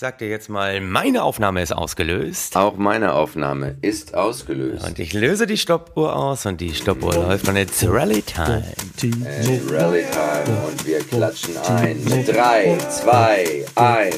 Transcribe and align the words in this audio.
Sag 0.00 0.18
dir 0.18 0.28
jetzt 0.28 0.48
mal, 0.48 0.80
meine 0.80 1.24
Aufnahme 1.24 1.60
ist 1.60 1.72
ausgelöst. 1.72 2.56
Auch 2.56 2.76
meine 2.76 3.14
Aufnahme 3.14 3.78
ist 3.82 4.14
ausgelöst. 4.14 4.86
Und 4.86 5.00
ich 5.00 5.12
löse 5.12 5.44
die 5.48 5.56
Stoppuhr 5.56 6.14
aus 6.14 6.46
und 6.46 6.60
die 6.60 6.72
Stoppuhr 6.72 7.14
läuft 7.14 7.48
und 7.48 7.56
it's 7.56 7.84
Rally 7.84 8.22
Time. 8.22 8.62
It's 9.02 9.72
Rally 9.72 10.04
Time 10.04 10.56
und 10.68 10.86
wir 10.86 11.00
klatschen 11.00 11.56
ein. 11.66 12.04
Mit 12.04 12.28
3, 12.28 12.78
2, 12.78 13.64
1. 13.74 14.16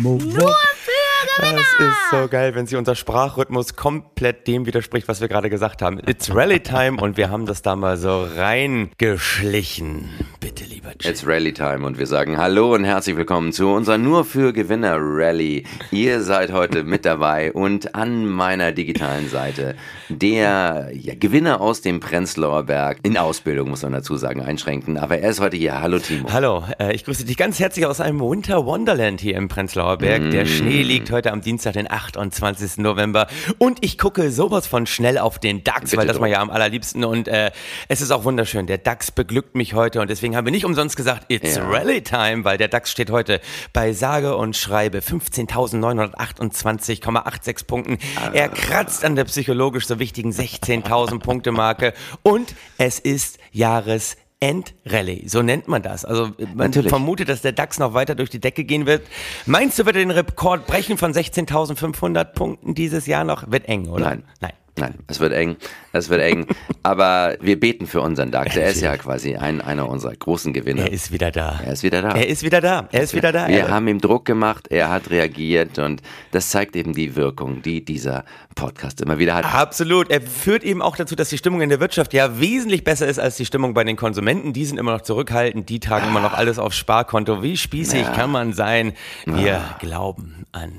Nur 0.00 0.20
für! 0.20 0.95
Das 1.38 1.52
ist 1.52 2.10
so 2.10 2.28
geil, 2.28 2.54
wenn 2.54 2.66
sie 2.66 2.76
unser 2.76 2.94
Sprachrhythmus 2.94 3.76
komplett 3.76 4.46
dem 4.46 4.64
widerspricht, 4.64 5.06
was 5.06 5.20
wir 5.20 5.28
gerade 5.28 5.50
gesagt 5.50 5.82
haben. 5.82 6.00
It's 6.06 6.34
Rally 6.34 6.60
Time 6.60 6.98
und 6.98 7.18
wir 7.18 7.28
haben 7.28 7.44
das 7.44 7.60
da 7.60 7.76
mal 7.76 7.98
so 7.98 8.24
reingeschlichen. 8.24 10.08
Bitte, 10.40 10.64
lieber 10.64 10.92
Jim. 10.98 11.10
It's 11.10 11.26
Rally 11.26 11.52
Time 11.52 11.84
und 11.86 11.98
wir 11.98 12.06
sagen 12.06 12.38
Hallo 12.38 12.74
und 12.74 12.84
herzlich 12.84 13.18
willkommen 13.18 13.52
zu 13.52 13.68
unserer 13.68 13.98
Nur 13.98 14.24
für 14.24 14.54
Gewinner 14.54 14.96
Rally. 14.98 15.64
Ihr 15.90 16.22
seid 16.22 16.52
heute 16.52 16.84
mit 16.84 17.04
dabei 17.04 17.52
und 17.52 17.94
an 17.94 18.24
meiner 18.26 18.72
digitalen 18.72 19.28
Seite 19.28 19.76
der 20.08 20.90
ja, 20.92 21.14
Gewinner 21.14 21.60
aus 21.60 21.80
dem 21.80 22.00
Prenzlauer 22.00 22.64
Berg 22.64 22.98
in 23.02 23.16
Ausbildung, 23.16 23.70
muss 23.70 23.82
man 23.82 23.92
dazu 23.92 24.16
sagen, 24.16 24.42
einschränken. 24.42 24.98
Aber 24.98 25.18
er 25.18 25.30
ist 25.30 25.40
heute 25.40 25.56
hier. 25.56 25.80
Hallo 25.80 25.98
Timo. 25.98 26.28
Hallo, 26.32 26.64
äh, 26.78 26.94
ich 26.94 27.04
grüße 27.04 27.24
dich 27.24 27.36
ganz 27.36 27.58
herzlich 27.58 27.86
aus 27.86 28.00
einem 28.00 28.20
Winter 28.20 28.64
Wonderland 28.66 29.20
hier 29.20 29.36
im 29.36 29.48
Prenzlauer 29.48 29.98
Berg. 29.98 30.30
Der 30.30 30.46
Schnee 30.46 30.82
liegt 30.82 31.10
heute 31.10 31.32
am 31.32 31.40
Dienstag, 31.40 31.74
den 31.74 31.90
28. 31.90 32.78
November. 32.78 33.26
Und 33.58 33.78
ich 33.84 33.98
gucke 33.98 34.30
sowas 34.30 34.66
von 34.66 34.86
schnell 34.86 35.18
auf 35.18 35.38
den 35.38 35.64
DAX, 35.64 35.90
Bitte 35.90 35.96
weil 35.98 36.06
das 36.06 36.16
doch. 36.16 36.20
mal 36.20 36.30
ja 36.30 36.40
am 36.40 36.50
allerliebsten. 36.50 37.04
Und 37.04 37.28
äh, 37.28 37.50
es 37.88 38.00
ist 38.00 38.10
auch 38.10 38.24
wunderschön. 38.24 38.66
Der 38.66 38.78
DAX 38.78 39.10
beglückt 39.10 39.54
mich 39.54 39.74
heute 39.74 40.00
und 40.00 40.10
deswegen 40.10 40.36
haben 40.36 40.44
wir 40.44 40.52
nicht 40.52 40.64
umsonst 40.64 40.96
gesagt, 40.96 41.24
it's 41.28 41.56
Ja. 41.56 41.68
Rally 41.68 42.02
Time, 42.02 42.44
weil 42.44 42.58
der 42.58 42.68
DAX 42.68 42.90
steht 42.90 43.10
heute 43.10 43.40
bei 43.72 43.92
sage 43.92 44.36
und 44.36 44.56
schreibe 44.56 44.98
15.928,86 44.98 47.66
Punkten. 47.66 47.98
Er 48.32 48.48
kratzt 48.48 49.04
an 49.04 49.16
der 49.16 49.24
psychologisch 49.24 49.86
so 49.96 50.00
wichtigen 50.00 50.30
16.000 50.30 51.20
Punkte 51.20 51.52
Marke 51.52 51.94
und 52.22 52.54
es 52.78 52.98
ist 52.98 53.38
Jahres 53.52 54.16
Endrallye, 54.38 55.26
so 55.28 55.40
nennt 55.40 55.66
man 55.66 55.82
das. 55.82 56.04
Also 56.04 56.32
man 56.54 56.68
Natürlich. 56.68 56.90
vermutet, 56.90 57.30
dass 57.30 57.40
der 57.40 57.52
DAX 57.52 57.78
noch 57.78 57.94
weiter 57.94 58.14
durch 58.14 58.28
die 58.28 58.38
Decke 58.38 58.64
gehen 58.64 58.84
wird. 58.84 59.06
Meinst 59.46 59.78
du, 59.78 59.86
wird 59.86 59.96
er 59.96 60.02
den 60.02 60.10
Rekord 60.10 60.66
brechen 60.66 60.98
von 60.98 61.12
16.500 61.14 62.24
Punkten 62.24 62.74
dieses 62.74 63.06
Jahr 63.06 63.24
noch? 63.24 63.50
Wird 63.50 63.66
eng, 63.66 63.88
oder? 63.88 64.04
Nein. 64.04 64.24
Nein. 64.40 64.52
Nein, 64.78 64.94
es 65.06 65.20
wird 65.20 65.32
eng, 65.32 65.56
es 65.92 66.10
wird 66.10 66.20
eng. 66.20 66.46
Aber 66.82 67.36
wir 67.40 67.58
beten 67.58 67.86
für 67.86 68.02
unseren 68.02 68.30
DAX. 68.30 68.56
Er 68.56 68.68
ist 68.68 68.82
ja 68.82 68.96
quasi 68.98 69.34
ein, 69.36 69.60
einer 69.62 69.88
unserer 69.88 70.14
großen 70.14 70.52
Gewinner. 70.52 70.82
Er 70.82 70.92
ist 70.92 71.12
wieder 71.12 71.30
da. 71.30 71.60
Er 71.64 71.72
ist 71.72 71.82
wieder 71.82 72.02
da. 72.02 72.10
Er 72.10 72.26
ist 72.26 72.42
wieder 72.42 72.60
da. 72.60 72.86
Er 72.92 73.02
ist 73.02 73.14
wieder 73.14 73.32
da. 73.32 73.48
Wir 73.48 73.68
haben 73.68 73.88
ihm 73.88 74.00
Druck 74.00 74.26
gemacht, 74.26 74.68
er 74.68 74.90
hat 74.90 75.08
reagiert 75.10 75.78
und 75.78 76.02
das 76.32 76.50
zeigt 76.50 76.76
eben 76.76 76.92
die 76.92 77.16
Wirkung, 77.16 77.62
die 77.62 77.84
dieser 77.84 78.24
Podcast 78.54 79.00
immer 79.00 79.18
wieder 79.18 79.34
hat. 79.34 79.46
Absolut. 79.46 80.10
Er 80.10 80.20
führt 80.20 80.62
eben 80.62 80.82
auch 80.82 80.96
dazu, 80.96 81.16
dass 81.16 81.30
die 81.30 81.38
Stimmung 81.38 81.62
in 81.62 81.68
der 81.70 81.80
Wirtschaft 81.80 82.12
ja 82.12 82.38
wesentlich 82.38 82.84
besser 82.84 83.06
ist 83.06 83.18
als 83.18 83.36
die 83.36 83.46
Stimmung 83.46 83.72
bei 83.74 83.84
den 83.84 83.96
Konsumenten. 83.96 84.52
Die 84.52 84.64
sind 84.66 84.78
immer 84.78 84.92
noch 84.92 85.02
zurückhaltend, 85.02 85.68
die 85.70 85.80
tragen 85.80 86.08
immer 86.08 86.20
noch 86.20 86.34
alles 86.34 86.58
aufs 86.58 86.76
Sparkonto. 86.76 87.42
Wie 87.42 87.56
spießig 87.56 88.02
Ja. 88.02 88.12
kann 88.12 88.30
man 88.30 88.52
sein? 88.52 88.92
Wir 89.24 89.62
glauben 89.80 90.44
an 90.52 90.72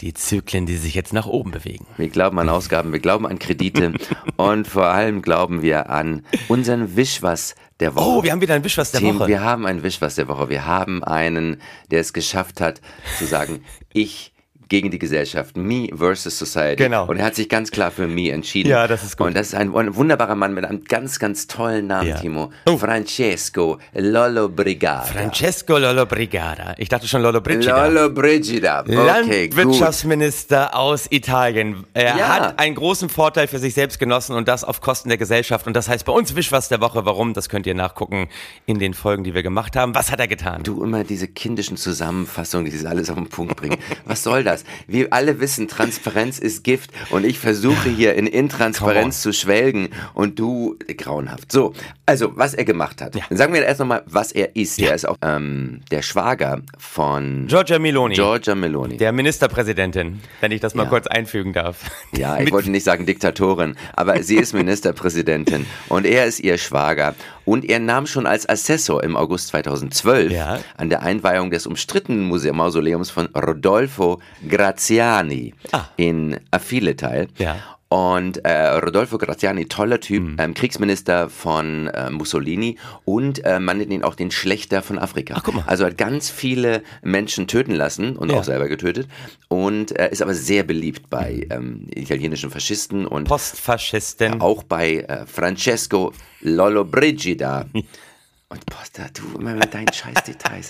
die 0.00 0.14
Zyklen, 0.14 0.66
die 0.66 0.76
sich 0.76 0.94
jetzt 0.94 1.12
nach 1.12 1.26
oben 1.26 1.50
bewegen. 1.50 1.86
Wir 1.96 2.08
glauben 2.08 2.38
an 2.38 2.48
Ausgaben, 2.48 2.92
wir 2.92 3.00
glauben 3.00 3.26
an 3.26 3.38
Kredite 3.38 3.92
und 4.36 4.66
vor 4.66 4.86
allem 4.86 5.22
glauben 5.22 5.62
wir 5.62 5.90
an 5.90 6.24
unseren 6.48 6.96
Wischwas 6.96 7.54
der 7.80 7.94
Woche. 7.94 8.04
Oh, 8.04 8.22
wir 8.22 8.32
haben 8.32 8.40
wieder 8.40 8.54
ein 8.54 8.64
Wischwas 8.64 8.92
der 8.92 9.02
Woche. 9.02 9.28
wir 9.28 9.42
haben 9.42 9.66
einen 9.66 9.82
Wischwas 9.82 10.14
der 10.14 10.28
Woche. 10.28 10.48
Wir 10.48 10.66
haben 10.66 11.04
einen, 11.04 11.60
der 11.90 12.00
es 12.00 12.12
geschafft 12.12 12.60
hat, 12.60 12.80
zu 13.18 13.26
sagen, 13.26 13.62
ich 13.92 14.32
gegen 14.70 14.90
die 14.90 14.98
Gesellschaft, 14.98 15.56
me 15.58 15.88
versus 15.94 16.38
society. 16.38 16.76
Genau. 16.84 17.06
Und 17.06 17.18
er 17.18 17.26
hat 17.26 17.34
sich 17.34 17.48
ganz 17.50 17.70
klar 17.70 17.90
für 17.90 18.06
me 18.06 18.30
entschieden. 18.30 18.70
Ja, 18.70 18.86
das 18.86 19.02
ist 19.02 19.18
gut. 19.18 19.26
Und 19.26 19.36
das 19.36 19.48
ist 19.48 19.54
ein, 19.54 19.74
ein 19.76 19.94
wunderbarer 19.96 20.36
Mann 20.36 20.54
mit 20.54 20.64
einem 20.64 20.84
ganz, 20.84 21.18
ganz 21.18 21.46
tollen 21.48 21.88
Namen, 21.88 22.08
Ja. 22.08 22.16
Timo. 22.16 22.50
Oh. 22.66 22.78
Francesco 22.78 23.78
Lollo 23.92 24.48
Brigada. 24.48 25.02
Francesco 25.02 25.76
Lollobrigida. 25.76 26.74
Ich 26.78 26.88
dachte 26.88 27.06
schon 27.08 27.20
Lollobrigida. 27.20 27.86
Lollo 27.88 28.10
Brigida. 28.14 28.80
Okay, 28.80 29.48
gut. 29.48 29.56
Landwirtschaftsminister 29.56 30.76
aus 30.76 31.06
Italien. 31.10 31.84
Er 31.92 32.16
Ja. 32.16 32.28
hat 32.28 32.58
einen 32.60 32.76
großen 32.76 33.08
Vorteil 33.08 33.48
für 33.48 33.58
sich 33.58 33.74
selbst 33.74 33.98
genossen 33.98 34.36
und 34.36 34.46
das 34.48 34.62
auf 34.62 34.80
Kosten 34.80 35.08
der 35.08 35.18
Gesellschaft. 35.18 35.66
Und 35.66 35.74
das 35.74 35.88
heißt 35.88 36.04
bei 36.04 36.12
uns 36.12 36.36
Wischwas 36.36 36.68
der 36.68 36.80
Woche. 36.80 37.04
Warum? 37.04 37.34
Das 37.34 37.48
könnt 37.48 37.66
ihr 37.66 37.74
nachgucken 37.74 38.28
in 38.66 38.78
den 38.78 38.94
Folgen, 38.94 39.24
die 39.24 39.34
wir 39.34 39.42
gemacht 39.42 39.74
haben. 39.76 39.94
Was 39.96 40.12
hat 40.12 40.20
er 40.20 40.28
getan? 40.28 40.62
Du 40.62 40.82
immer 40.84 41.02
diese 41.02 41.26
kindischen 41.26 41.76
Zusammenfassungen, 41.76 42.64
die 42.70 42.76
das 42.76 42.84
alles 42.86 43.10
auf 43.10 43.16
den 43.16 43.28
Punkt 43.28 43.56
bringen. 43.56 43.78
Was 44.04 44.22
soll 44.22 44.44
das? 44.44 44.59
Wir 44.86 45.12
alle 45.12 45.40
wissen, 45.40 45.68
Transparenz 45.68 46.38
ist 46.38 46.64
Gift 46.64 46.90
und 47.10 47.24
ich 47.24 47.38
versuche 47.38 47.88
hier 47.88 48.14
in 48.14 48.26
Intransparenz 48.26 49.22
zu 49.22 49.32
schwelgen 49.32 49.90
und 50.14 50.38
du 50.38 50.76
grauenhaft. 50.96 51.52
So, 51.52 51.72
also 52.06 52.32
was 52.36 52.54
er 52.54 52.64
gemacht 52.64 53.00
hat. 53.02 53.14
Ja. 53.14 53.24
Dann 53.28 53.38
sagen 53.38 53.52
wir 53.54 53.64
erst 53.64 53.80
nochmal, 53.80 54.02
was 54.06 54.32
er 54.32 54.56
ist. 54.56 54.78
Er 54.80 54.94
ist 54.94 55.06
auch 55.06 55.16
ähm, 55.22 55.80
der 55.90 56.02
Schwager 56.02 56.60
von 56.78 57.46
Giorgia 57.46 57.78
Meloni. 57.78 58.14
Giorgia 58.14 58.54
Meloni. 58.54 58.96
der 58.96 59.12
Ministerpräsidentin, 59.12 60.20
wenn 60.40 60.52
ich 60.52 60.60
das 60.60 60.74
mal 60.74 60.84
Ja. 60.84 60.88
kurz 60.88 61.06
einfügen 61.06 61.52
darf. 61.52 61.78
Ja, 62.16 62.38
ich 62.40 62.52
wollte 62.52 62.70
nicht 62.70 62.84
sagen 62.84 63.06
Diktatorin, 63.06 63.76
aber 63.94 64.22
sie 64.22 64.36
ist 64.36 64.52
Ministerpräsidentin 64.52 65.66
und 65.88 66.06
er 66.06 66.26
ist 66.26 66.40
ihr 66.40 66.58
Schwager. 66.58 67.14
Und 67.50 67.64
er 67.64 67.80
nahm 67.80 68.06
schon 68.06 68.26
als 68.26 68.48
Assessor 68.48 69.02
im 69.02 69.16
August 69.16 69.48
2012 69.48 70.30
Ja. 70.30 70.58
an 70.76 70.88
der 70.88 71.02
Einweihung 71.02 71.50
des 71.50 71.66
umstrittenen 71.66 72.22
Muse- 72.28 72.52
Mausoleums 72.52 73.10
von 73.10 73.26
Rodolfo 73.34 74.20
Graziani 74.48 75.54
Ah. 75.72 75.86
in 75.96 76.38
Affile 76.52 76.94
teil. 76.94 77.26
Ja. 77.38 77.56
Und 77.92 78.44
äh, 78.44 78.68
Rodolfo 78.78 79.18
Graziani, 79.18 79.66
toller 79.66 79.98
Typ, 79.98 80.22
Mhm. 80.22 80.36
ähm, 80.38 80.54
Kriegsminister 80.54 81.28
von 81.28 81.88
äh, 81.88 82.08
Mussolini 82.08 82.78
und 83.04 83.44
äh, 83.44 83.58
man 83.58 83.78
nennt 83.78 83.92
ihn 83.92 84.04
auch 84.04 84.14
den 84.14 84.30
Schlechter 84.30 84.80
von 84.80 84.96
Afrika. 84.96 85.34
Ach, 85.36 85.42
guck 85.42 85.56
mal. 85.56 85.64
Also 85.66 85.84
hat 85.84 85.98
ganz 85.98 86.30
viele 86.30 86.84
Menschen 87.02 87.48
töten 87.48 87.74
lassen 87.74 88.14
und 88.16 88.30
Ja. 88.30 88.38
auch 88.38 88.44
selber 88.44 88.68
getötet 88.68 89.08
und 89.48 89.98
äh, 89.98 90.08
ist 90.12 90.22
aber 90.22 90.34
sehr 90.34 90.62
beliebt 90.62 91.10
bei 91.10 91.48
ähm, 91.50 91.88
italienischen 91.92 92.50
Faschisten 92.52 93.06
und 93.08 93.24
Postfaschisten. 93.24 94.40
auch 94.40 94.62
bei 94.62 94.98
äh, 94.98 95.26
Francesco 95.26 96.12
Lollobrigida. 96.42 97.66
Und 97.72 98.66
Posta, 98.66 99.06
du 99.14 99.36
immer 99.40 99.54
mit 99.54 99.74
deinen 99.74 99.92
scheiß 99.92 100.22
Details. 100.24 100.68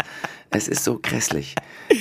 Es 0.51 0.69
ist 0.69 0.85
so 0.85 0.99
grässlich. 1.03 1.55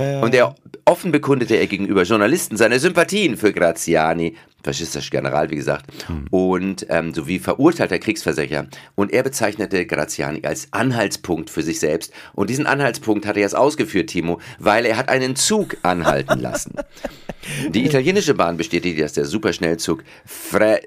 Und 0.00 0.34
er 0.34 0.54
offen 0.84 1.12
bekundete 1.12 1.56
er 1.56 1.66
gegenüber 1.66 2.02
Journalisten 2.02 2.56
seine 2.56 2.78
Sympathien 2.78 3.36
für 3.36 3.52
Graziani, 3.52 4.36
faschistischer 4.62 5.10
General, 5.10 5.50
wie 5.50 5.56
gesagt, 5.56 5.86
und 6.30 6.86
ähm, 6.88 7.14
sowie 7.14 7.38
verurteilter 7.38 7.98
Kriegsverbrecher. 7.98 8.66
Und 8.94 9.12
er 9.12 9.22
bezeichnete 9.22 9.86
Graziani 9.86 10.42
als 10.44 10.68
Anhaltspunkt 10.72 11.50
für 11.50 11.62
sich 11.62 11.80
selbst. 11.80 12.12
Und 12.34 12.50
diesen 12.50 12.66
Anhaltspunkt 12.66 13.26
hat 13.26 13.36
er 13.36 13.42
jetzt 13.42 13.56
ausgeführt, 13.56 14.10
Timo, 14.10 14.40
weil 14.58 14.86
er 14.86 14.96
hat 14.96 15.08
einen 15.08 15.36
Zug 15.36 15.76
anhalten 15.82 16.40
lassen. 16.40 16.74
Die 17.70 17.86
italienische 17.86 18.34
Bahn 18.34 18.56
bestätigt, 18.56 19.00
dass 19.00 19.14
der 19.14 19.24
Superschnellzug 19.24 20.04
Fre 20.26 20.80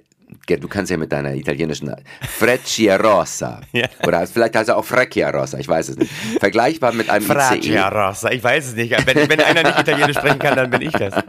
Du 0.48 0.68
kannst 0.68 0.92
ja 0.92 0.98
mit 0.98 1.12
deiner 1.12 1.34
italienischen 1.34 1.94
Freccia 2.22 2.98
Rossa. 2.98 3.62
Ja. 3.74 3.88
Oder 4.06 4.28
vielleicht 4.28 4.56
heißt 4.56 4.70
er 4.70 4.78
auch 4.78 4.86
Freccia 4.86 5.30
Rossa, 5.32 5.58
ich 5.58 5.68
weiß 5.68 5.90
es 5.90 5.98
nicht. 5.98 6.12
Vergleichbar 6.40 6.94
mit 6.94 7.10
einem 7.10 7.26
E. 7.26 7.28
Fraggia 7.28 7.88
ICE. 7.88 7.98
Rossa, 7.98 8.32
ich 8.32 8.44
weiß 8.44 8.68
es 8.68 8.76
nicht. 8.76 8.92
Wenn, 9.08 9.30
wenn 9.30 9.40
einer 9.40 9.64
nicht 9.64 9.80
Italienisch 9.80 10.18
sprechen 10.18 10.40
kann, 10.40 10.56
dann 10.56 10.70
bin 10.70 10.82
ich 10.82 10.92
das. 10.92 11.14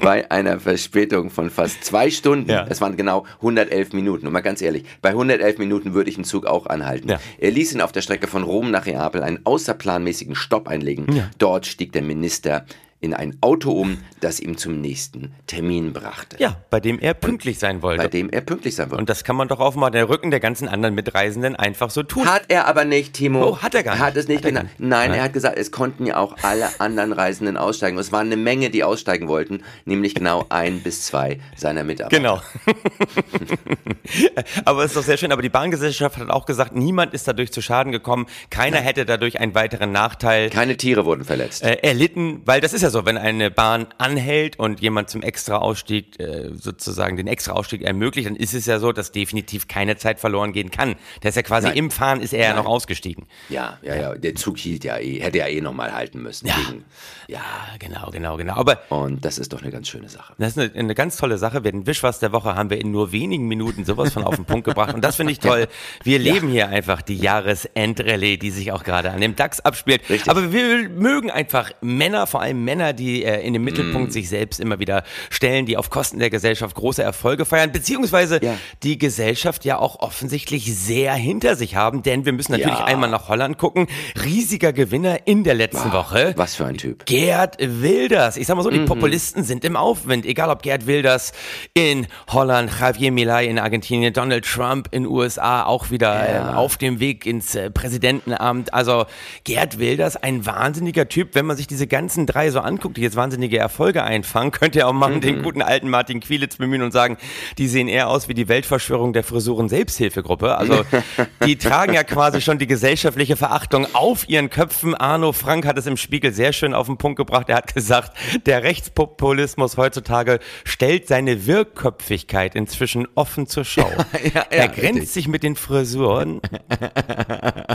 bei 0.00 0.30
einer 0.30 0.60
Verspätung 0.60 1.30
von 1.30 1.50
fast 1.50 1.84
zwei 1.84 2.10
Stunden. 2.10 2.50
Ja. 2.50 2.66
Es 2.68 2.80
waren 2.80 2.96
genau 2.96 3.26
111 3.36 3.92
Minuten. 3.92 4.26
Und 4.26 4.32
mal 4.32 4.40
ganz 4.40 4.62
ehrlich, 4.62 4.84
bei 5.02 5.10
111 5.10 5.58
Minuten 5.58 5.94
würde 5.94 6.10
ich 6.10 6.16
einen 6.16 6.24
Zug 6.24 6.46
auch 6.46 6.66
anhalten. 6.66 7.10
Ja. 7.10 7.20
Er 7.38 7.50
ließ 7.50 7.74
ihn 7.74 7.80
auf 7.80 7.92
der 7.92 8.02
Strecke 8.02 8.26
von 8.26 8.42
Rom 8.42 8.70
nach 8.70 8.86
Neapel 8.86 9.22
einen 9.22 9.40
außerplanmäßigen 9.44 10.34
Stopp 10.34 10.68
einlegen. 10.68 11.06
Dort 11.38 11.66
stieg 11.66 11.92
der 11.92 12.02
Minister 12.02 12.64
in 13.00 13.14
ein 13.14 13.36
Auto 13.40 13.72
um, 13.72 13.98
das 14.20 14.40
ihm 14.40 14.56
zum 14.56 14.80
nächsten 14.80 15.32
Termin 15.46 15.92
brachte. 15.92 16.36
Ja, 16.40 16.56
bei 16.68 16.80
dem 16.80 16.98
er 16.98 17.14
pünktlich 17.14 17.60
sein 17.60 17.80
wollte. 17.82 18.02
Bei 18.02 18.08
dem 18.08 18.28
er 18.28 18.40
pünktlich 18.40 18.74
sein 18.74 18.90
wollte. 18.90 19.00
Und 19.00 19.08
das 19.08 19.22
kann 19.22 19.36
man 19.36 19.46
doch 19.46 19.60
auf 19.60 19.76
mal 19.76 19.90
den 19.90 20.04
Rücken 20.04 20.32
der 20.32 20.40
ganzen 20.40 20.66
anderen 20.66 20.96
Mitreisenden 20.96 21.54
einfach 21.54 21.90
so 21.90 22.02
tun. 22.02 22.26
Hat 22.26 22.46
er 22.48 22.66
aber 22.66 22.84
nicht, 22.84 23.14
Timo. 23.14 23.44
Oh, 23.44 23.58
hat 23.58 23.74
er 23.76 23.84
gar 23.84 23.92
nicht. 23.94 24.02
Hat 24.02 24.16
es 24.16 24.26
nicht 24.26 24.44
Hat. 24.44 24.52
Nein, 24.52 24.68
Nein. 24.78 25.12
er 25.12 25.22
hat 25.22 25.32
gesagt, 25.32 25.58
es 25.58 25.70
konnten 25.70 26.06
ja 26.06 26.16
auch 26.16 26.36
alle 26.42 26.68
anderen 26.80 27.12
Reisenden 27.12 27.56
aussteigen. 27.56 27.96
Und 27.96 28.00
es 28.00 28.10
waren 28.10 28.26
eine 28.26 28.36
Menge, 28.36 28.70
die 28.70 28.82
aussteigen 28.82 29.28
wollten, 29.28 29.62
nämlich 29.84 30.14
genau 30.14 30.46
ein 30.48 30.80
bis 30.80 31.02
zwei 31.02 31.38
seiner 31.56 31.84
Mitarbeiter. 31.84 32.16
Genau. 32.16 32.42
aber 34.64 34.82
es 34.84 34.90
ist 34.90 34.96
doch 34.96 35.04
sehr 35.04 35.16
schön. 35.16 35.30
Aber 35.30 35.42
die 35.42 35.48
Bahngesellschaft 35.48 36.18
hat 36.18 36.30
auch 36.30 36.46
gesagt, 36.46 36.74
niemand 36.74 37.14
ist 37.14 37.28
dadurch 37.28 37.52
zu 37.52 37.62
Schaden 37.62 37.92
gekommen. 37.92 38.26
Keiner 38.50 38.78
hätte 38.78 39.04
dadurch 39.04 39.38
einen 39.38 39.54
weiteren 39.54 39.92
Nachteil 39.92 40.50
Keine 40.50 40.76
Tiere 40.76 41.04
wurden 41.04 41.24
verletzt. 41.24 41.62
äh, 41.62 41.74
erlitten, 41.74 42.42
weil 42.44 42.60
das 42.60 42.72
ist 42.72 42.82
ja 42.82 42.87
ja 42.88 42.92
so, 43.00 43.06
wenn 43.06 43.16
eine 43.16 43.50
Bahn 43.50 43.86
anhält 43.98 44.58
und 44.58 44.80
jemand 44.80 45.10
zum 45.10 45.22
Extra-Ausstieg 45.22 46.18
äh, 46.20 46.50
sozusagen 46.54 47.16
den 47.16 47.26
Extra-Ausstieg 47.26 47.82
ermöglicht, 47.82 48.28
dann 48.28 48.36
ist 48.36 48.54
es 48.54 48.66
ja 48.66 48.78
so, 48.78 48.92
dass 48.92 49.12
definitiv 49.12 49.68
keine 49.68 49.96
Zeit 49.96 50.20
verloren 50.20 50.52
gehen 50.52 50.70
kann. 50.70 50.96
Der 51.22 51.30
ist 51.30 51.36
ja 51.36 51.42
quasi 51.42 51.68
Nein. 51.68 51.76
im 51.76 51.90
Fahren 51.90 52.20
ist 52.20 52.32
er 52.32 52.50
ja 52.50 52.54
noch 52.54 52.66
ausgestiegen. 52.66 53.26
Ja, 53.48 53.78
ja, 53.82 53.94
ja. 53.94 54.14
Der 54.14 54.34
Zug 54.34 54.58
hielt 54.58 54.84
ja 54.84 54.98
eh, 54.98 55.20
hätte 55.20 55.38
ja 55.38 55.46
eh 55.46 55.60
nochmal 55.60 55.92
halten 55.92 56.22
müssen. 56.22 56.46
Ja. 56.46 56.56
Wegen, 56.56 56.84
ja. 57.28 57.40
Genau, 57.78 58.10
genau, 58.10 58.36
genau. 58.36 58.54
Aber 58.54 58.80
Und 58.90 59.24
das 59.24 59.38
ist 59.38 59.52
doch 59.52 59.62
eine 59.62 59.70
ganz 59.70 59.88
schöne 59.88 60.08
Sache. 60.08 60.34
Das 60.38 60.56
ist 60.56 60.58
eine, 60.58 60.72
eine 60.74 60.94
ganz 60.94 61.16
tolle 61.16 61.38
Sache. 61.38 61.64
Wir 61.64 61.72
den 61.72 61.86
Wischwas 61.86 62.18
der 62.18 62.32
Woche 62.32 62.54
haben 62.54 62.70
wir 62.70 62.80
in 62.80 62.90
nur 62.90 63.12
wenigen 63.12 63.46
Minuten 63.46 63.84
sowas 63.84 64.12
von 64.12 64.24
auf 64.24 64.36
den 64.36 64.44
Punkt 64.44 64.64
gebracht. 64.64 64.94
Und 64.94 65.04
das 65.04 65.16
finde 65.16 65.32
ich 65.32 65.38
toll. 65.40 65.68
Wir 66.02 66.18
leben 66.18 66.48
hier 66.48 66.68
einfach 66.68 67.02
die 67.02 67.16
Jahresendrallye, 67.16 68.36
die 68.38 68.50
sich 68.50 68.72
auch 68.72 68.84
gerade 68.84 69.10
an 69.10 69.20
dem 69.20 69.36
DAX 69.36 69.60
abspielt. 69.60 70.08
Richtig. 70.08 70.30
Aber 70.30 70.52
wir 70.52 70.88
mögen 70.88 71.30
einfach 71.30 71.70
Männer, 71.80 72.26
vor 72.26 72.42
allem 72.42 72.64
Männer, 72.64 72.77
die 72.92 73.24
äh, 73.24 73.40
in 73.46 73.52
den 73.52 73.62
Mm. 73.62 73.64
Mittelpunkt 73.64 74.12
sich 74.12 74.28
selbst 74.28 74.60
immer 74.60 74.78
wieder 74.78 75.02
stellen, 75.30 75.66
die 75.66 75.76
auf 75.76 75.90
Kosten 75.90 76.18
der 76.18 76.30
Gesellschaft 76.30 76.74
große 76.76 77.02
Erfolge 77.02 77.44
feiern, 77.44 77.72
beziehungsweise 77.72 78.40
Ja. 78.42 78.54
die 78.82 78.98
Gesellschaft 78.98 79.64
ja 79.64 79.78
auch 79.78 80.00
offensichtlich 80.00 80.74
sehr 80.76 81.12
hinter 81.14 81.56
sich 81.56 81.76
haben. 81.76 82.02
Denn 82.02 82.24
wir 82.24 82.32
müssen 82.32 82.52
natürlich 82.52 82.78
Ja. 82.78 82.84
einmal 82.84 83.10
nach 83.10 83.28
Holland 83.28 83.58
gucken. 83.58 83.86
Riesiger 84.24 84.72
Gewinner 84.72 85.26
in 85.26 85.44
der 85.44 85.54
letzten 85.54 85.92
Woche. 85.92 86.32
Was 86.36 86.54
für 86.54 86.66
ein 86.66 86.76
Typ. 86.76 87.04
Gerd 87.06 87.56
Wilders. 87.60 88.36
Ich 88.36 88.46
sag 88.46 88.56
mal 88.56 88.62
so, 88.62 88.70
Mhm. 88.70 88.74
die 88.74 88.80
Populisten 88.84 89.44
sind 89.44 89.64
im 89.64 89.76
Aufwind. 89.76 90.24
Egal 90.26 90.50
ob 90.50 90.62
Gerd 90.62 90.86
Wilders 90.86 91.32
in 91.74 92.06
Holland, 92.30 92.70
Javier 92.80 93.12
Milei 93.12 93.46
in 93.46 93.58
Argentinien, 93.58 94.12
Donald 94.12 94.44
Trump 94.44 94.88
in 94.92 95.06
USA 95.06 95.64
auch 95.64 95.90
wieder 95.90 96.08
Ja. 96.32 96.52
äh, 96.52 96.54
auf 96.54 96.76
dem 96.76 97.00
Weg 97.00 97.26
ins 97.26 97.54
äh, 97.54 97.70
Präsidentenamt. 97.70 98.72
Also 98.74 99.06
Gerd 99.44 99.78
Wilders, 99.78 100.16
ein 100.16 100.46
wahnsinniger 100.46 101.08
Typ. 101.08 101.34
Wenn 101.34 101.46
man 101.46 101.56
sich 101.56 101.66
diese 101.66 101.86
ganzen 101.86 102.26
drei 102.26 102.50
so 102.50 102.60
anguckt, 102.68 102.96
die 102.96 103.00
jetzt 103.02 103.16
wahnsinnige 103.16 103.58
Erfolge 103.58 104.04
einfangen, 104.04 104.50
könnte 104.52 104.78
er 104.80 104.88
auch 104.88 104.92
mal 104.92 105.08
Mhm. 105.08 105.20
den 105.22 105.42
guten 105.42 105.62
alten 105.62 105.88
MartinQuielitz 105.88 106.56
bemühen 106.56 106.82
und 106.82 106.92
sagen, 106.92 107.16
die 107.56 107.66
sehen 107.66 107.88
eher 107.88 108.08
aus 108.08 108.28
wie 108.28 108.34
die 108.34 108.46
Weltverschwörung 108.48 109.12
der 109.12 109.24
Frisuren 109.24 109.68
Selbsthilfegruppe. 109.68 110.56
Also 110.56 110.84
die 111.44 111.56
tragen 111.56 111.94
ja 111.94 112.04
quasi 112.04 112.40
schon 112.40 112.58
die 112.58 112.66
gesellschaftliche 112.66 113.36
Verachtung 113.36 113.86
auf 113.94 114.28
ihren 114.28 114.50
Köpfen. 114.50 114.94
Arno 114.94 115.32
Frank 115.32 115.66
hat 115.66 115.78
es 115.78 115.86
im 115.86 115.96
Spiegel 115.96 116.32
sehr 116.32 116.52
schön 116.52 116.74
auf 116.74 116.86
den 116.86 116.98
Punkt 116.98 117.16
gebracht. 117.16 117.48
Er 117.48 117.56
hat 117.56 117.74
gesagt, 117.74 118.16
der 118.46 118.62
Rechtspopulismus 118.62 119.76
heutzutage 119.76 120.38
stellt 120.64 121.08
seine 121.08 121.46
Wirrköpfigkeit 121.46 122.54
inzwischen 122.54 123.08
offen 123.14 123.46
zur 123.46 123.64
Schau. 123.64 123.90
Ja, 124.22 124.30
ja, 124.34 124.46
er 124.50 124.68
grenzt 124.68 124.94
richtig. 124.94 125.10
sich 125.10 125.28
mit 125.28 125.42
den 125.42 125.56
Frisuren 125.56 126.40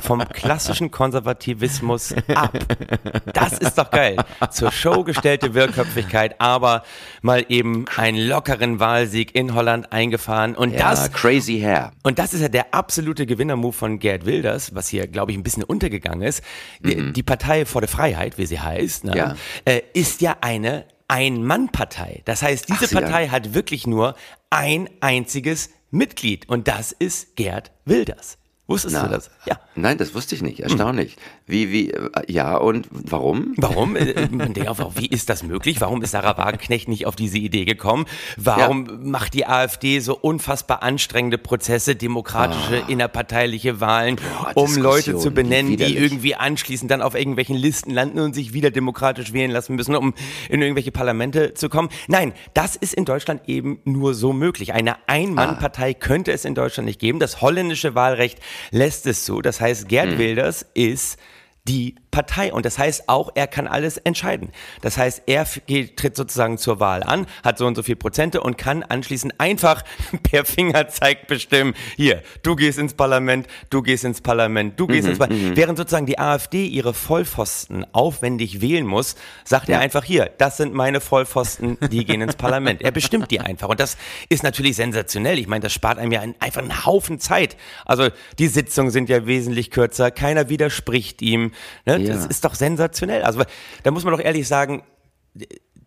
vom 0.01 0.19
klassischen 0.30 0.92
Konservativismus 0.92 2.13
ab. 2.36 2.54
Das 3.34 3.54
ist 3.57 3.78
doch 3.78 3.89
geil. 3.89 4.18
Zur 4.51 4.72
Show 4.84 5.04
gestellte 5.06 5.54
Wirrköpfigkeit, 5.54 6.36
aber 6.40 6.84
mal 7.22 7.46
eben 7.48 7.86
einen 7.96 8.18
lockeren 8.28 8.80
Wahlsieg 8.82 9.34
in 9.34 9.54
Holland 9.56 9.94
eingefahren. 9.94 10.56
Und 10.56 10.74
Ja, 10.74 10.92
das 10.92 11.12
crazy 11.14 11.60
hair. 11.60 11.94
und 12.04 12.20
das 12.20 12.34
ist 12.34 12.42
ja 12.42 12.50
der 12.50 12.74
absolute 12.74 13.26
Gewinnermove 13.26 13.76
von 13.76 13.98
Gerd 14.00 14.26
Wilders, 14.26 14.76
was 14.76 14.90
hier, 14.90 15.08
glaube 15.08 15.32
ich, 15.32 15.38
ein 15.38 15.44
bisschen 15.44 15.64
untergegangen 15.64 16.22
ist. 16.28 16.44
Die, 16.82 17.14
die 17.14 17.24
Partei 17.24 17.66
vor 17.66 17.80
der 17.82 17.88
Freiheit, 17.88 18.38
wie 18.38 18.46
sie 18.46 18.60
heißt, 18.60 19.06
ne, 19.06 19.12
Mhm. 19.12 19.18
Ja. 19.18 19.36
äh, 19.66 19.82
ist 19.94 20.22
ja 20.22 20.36
eine 20.42 20.86
Ein-Mann-Partei. 21.08 22.22
Das 22.26 22.42
heißt, 22.42 22.68
diese 22.70 22.86
Ach, 22.98 23.02
Partei 23.02 23.28
hat 23.30 23.54
wirklich 23.54 23.88
nur 23.88 24.16
ein 24.50 24.90
einziges 25.00 25.70
Mitglied 25.92 26.50
und 26.50 26.68
das 26.68 26.92
ist 26.92 27.36
Gerd 27.36 27.72
Wilders. 27.86 28.38
Wusstest 28.68 28.96
Na. 28.96 29.04
du 29.04 29.10
das? 29.10 29.30
Ja. 29.46 29.60
Nein, 29.75 29.98
das 29.98 30.14
wusste 30.14 30.36
ich 30.36 30.42
nicht. 30.42 30.60
Erstaunlich. 30.60 31.16
Wie, 31.48 31.72
wie, 31.72 31.92
äh, 31.92 32.10
ja, 32.28 32.56
und 32.58 32.88
warum? 32.92 33.54
Warum? 33.58 33.94
Man 34.31 34.54
denkt 34.54 34.70
auch, 34.70 34.96
Wie 34.96 35.08
ist 35.08 35.30
das 35.30 35.44
möglich? 35.44 35.81
Warum 35.81 36.02
ist 36.04 36.12
Sarah 36.12 36.38
Wagenknecht 36.38 36.88
nicht 36.88 37.06
auf 37.06 37.16
diese 37.16 37.38
Idee 37.38 37.66
gekommen? 37.66 38.06
Warum 38.38 39.10
macht 39.10 39.34
die 39.34 39.48
AfD 39.48 40.00
so 40.00 40.16
unfassbar 40.16 40.84
anstrengende 40.84 41.38
Prozesse, 41.38 41.96
demokratische, 41.96 42.84
innerparteiliche 42.88 43.80
Wahlen, 43.80 44.18
um 44.54 44.68
Diskussion, 44.68 44.84
Leute 44.84 45.18
zu 45.18 45.31
benennen, 45.31 45.75
die 45.75 45.98
irgendwie 45.98 46.36
anschließend 46.36 46.92
dann 46.92 47.02
auf 47.02 47.16
irgendwelchen 47.16 47.58
Listen 47.58 47.92
landen 47.92 48.20
und 48.20 48.36
sich 48.36 48.54
wieder 48.54 48.70
demokratisch 48.70 49.34
wählen 49.34 49.52
lassen 49.52 49.75
müssen, 49.75 49.96
um 49.96 50.14
in 50.50 50.62
irgendwelche 50.62 50.92
Parlamente 50.92 51.56
zu 51.56 51.70
kommen? 51.70 51.90
Nein, 52.08 52.34
das 52.54 52.75
ist 52.75 52.94
in 52.94 53.06
Deutschland 53.06 53.42
eben 53.48 53.80
nur 53.86 54.14
so 54.14 54.34
möglich. 54.34 54.74
Eine 54.74 54.98
Ein-Mann-Partei 55.08 55.94
könnte 55.94 56.31
es 56.31 56.46
in 56.46 56.54
Deutschland 56.54 56.86
nicht 56.86 57.00
geben. 57.00 57.20
Das 57.20 57.42
holländische 57.42 57.96
Wahlrecht 57.96 58.40
lässt 58.72 59.08
es 59.08 59.25
so. 59.25 59.42
Das 59.42 59.62
heißt, 59.63 59.88
Gerd 59.89 60.18
Wilders 60.18 60.65
ist 60.74 61.18
die 61.68 61.95
Partei. 62.13 62.54
Und 62.54 62.65
das 62.65 62.77
heißt 62.77 63.10
auch, 63.10 63.31
er 63.36 63.48
kann 63.48 63.68
alles 63.68 63.98
entscheiden. 63.98 64.51
Das 64.81 64.98
heißt, 64.98 65.24
er 65.25 65.45
geht, 65.65 65.98
tritt 65.98 66.15
sozusagen 66.15 66.57
zur 66.57 66.80
Wahl 66.80 67.04
an, 67.04 67.25
hat 67.44 67.57
so 67.57 67.65
und 67.65 67.75
so 67.75 67.83
viel 67.83 67.95
Prozente 67.98 68.39
und 68.42 68.57
kann 68.57 68.83
anschließend 68.83 69.33
einfach 69.39 69.83
per 70.24 70.45
Fingerzeig 70.45 71.27
bestimmen, 71.27 71.74
hier, 71.98 72.21
du 72.44 72.56
gehst 72.56 72.77
ins 72.80 72.94
Parlament, 72.94 73.48
du 73.71 73.81
gehst 73.81 74.06
ins 74.06 74.21
Parlament, 74.21 74.80
du 74.80 74.88
gehst 74.88 75.07
ins 75.07 75.18
Parlament. 75.18 75.57
Während 75.57 75.77
sozusagen 75.77 76.06
die 76.06 76.19
AfD 76.19 76.65
ihre 76.68 76.94
Vollpfosten 76.94 77.86
aufwendig 77.94 78.62
wählen 78.62 78.86
muss, 78.86 79.15
sagt 79.44 79.68
er 79.69 79.80
einfach 79.80 80.04
hier, 80.04 80.30
das 80.38 80.57
sind 80.57 80.74
meine 80.74 81.01
Vollpfosten, 81.01 81.77
die 81.92 82.06
gehen 82.06 82.21
ins 82.21 82.36
Parlament. 82.36 82.81
Er 82.83 82.92
bestimmt 82.92 83.31
die 83.31 83.39
einfach. 83.39 83.68
Und 83.69 83.80
das 83.80 83.98
ist 84.30 84.44
natürlich 84.44 84.75
sensationell. 84.75 85.39
Ich 85.39 85.48
meine, 85.48 85.62
das 85.62 85.74
spart 85.74 85.98
einem 85.98 86.12
ja 86.12 86.21
ein- 86.21 86.36
einfach 86.39 86.62
einen 86.62 86.86
Haufen 86.86 87.19
Zeit. 87.19 87.57
Also 87.86 88.10
die 88.38 88.48
Sitzungen 88.48 88.92
sind 88.92 89.10
ja 89.10 89.25
wesentlich 89.25 89.71
kürzer, 89.71 90.12
keiner 90.12 90.50
widerspricht 90.50 91.21
ihm. 91.21 91.51
Ne? 91.86 91.98
Ja. 92.08 92.16
Das 92.16 92.26
ist 92.26 92.46
doch 92.46 92.56
sensationell. 92.56 93.24
Also 93.24 93.44
da 93.84 93.92
muss 93.92 94.04
man 94.04 94.14
doch 94.14 94.24
ehrlich 94.24 94.48
sagen, 94.48 94.84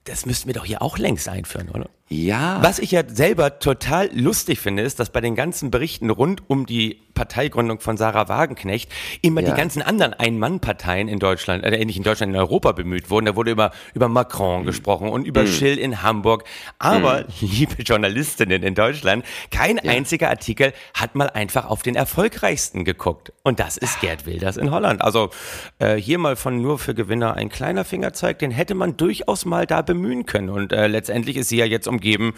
das 0.04 0.26
müssten 0.26 0.48
wir 0.48 0.54
doch 0.54 0.64
hier 0.64 0.82
auch 0.82 0.98
längst 0.98 1.28
einführen, 1.28 1.68
oder? 1.70 1.88
Ja. 2.08 2.58
Was 2.62 2.78
ich 2.78 2.92
ja 2.92 3.02
selber 3.06 3.58
total 3.58 4.08
lustig 4.12 4.60
finde, 4.60 4.82
ist, 4.84 5.00
dass 5.00 5.10
bei 5.10 5.20
den 5.20 5.34
ganzen 5.34 5.72
Berichten 5.72 6.10
rund 6.10 6.42
um 6.48 6.64
die 6.64 7.00
Parteigründung 7.14 7.80
von 7.80 7.96
Sarah 7.96 8.28
Wagenknecht 8.28 8.92
immer 9.22 9.40
Ja. 9.40 9.50
die 9.50 9.56
ganzen 9.56 9.82
anderen 9.82 10.12
Ein-Mann-Parteien 10.14 11.08
in 11.08 11.18
Deutschland, 11.18 11.64
äh, 11.64 11.84
nicht 11.84 11.96
in 11.96 12.02
Deutschland, 12.04 12.32
in 12.34 12.38
Europa 12.38 12.72
bemüht 12.72 13.10
wurden. 13.10 13.26
Da 13.26 13.34
wurde 13.34 13.50
über, 13.50 13.72
über 13.94 14.08
Macron 14.08 14.60
Mhm. 14.62 14.66
gesprochen 14.66 15.08
und 15.08 15.26
über 15.26 15.46
Schill 15.46 15.78
in 15.78 16.02
Hamburg. 16.02 16.44
Aber, 16.78 17.24
liebe 17.40 17.82
Journalistinnen 17.82 18.62
in 18.62 18.74
Deutschland, 18.74 19.24
kein 19.50 19.78
einziger 19.80 20.28
Artikel 20.28 20.74
hat 20.94 21.14
mal 21.16 21.30
einfach 21.30 21.64
auf 21.68 21.82
den 21.82 21.96
erfolgreichsten 21.96 22.84
geguckt. 22.84 23.32
Und 23.42 23.58
das 23.58 23.78
ist 23.78 24.00
Gerd 24.00 24.26
Wilders 24.26 24.58
in 24.58 24.70
Holland. 24.70 25.00
Also 25.02 25.30
äh, 25.78 25.96
hier 25.96 26.18
mal 26.18 26.36
von 26.36 26.60
nur 26.60 26.78
für 26.78 26.94
Gewinner 26.94 27.34
ein 27.34 27.48
kleiner 27.48 27.84
Fingerzeig, 27.84 28.38
den 28.38 28.50
hätte 28.52 28.74
man 28.74 28.96
durchaus 28.96 29.44
mal 29.46 29.66
da 29.66 29.80
bemühen 29.82 30.26
können. 30.26 30.50
Und 30.50 30.72
äh, 30.72 30.86
letztendlich 30.86 31.36
ist 31.38 31.48
sie 31.48 31.56
ja 31.56 31.64
jetzt 31.64 31.88
umgeben 31.96 32.34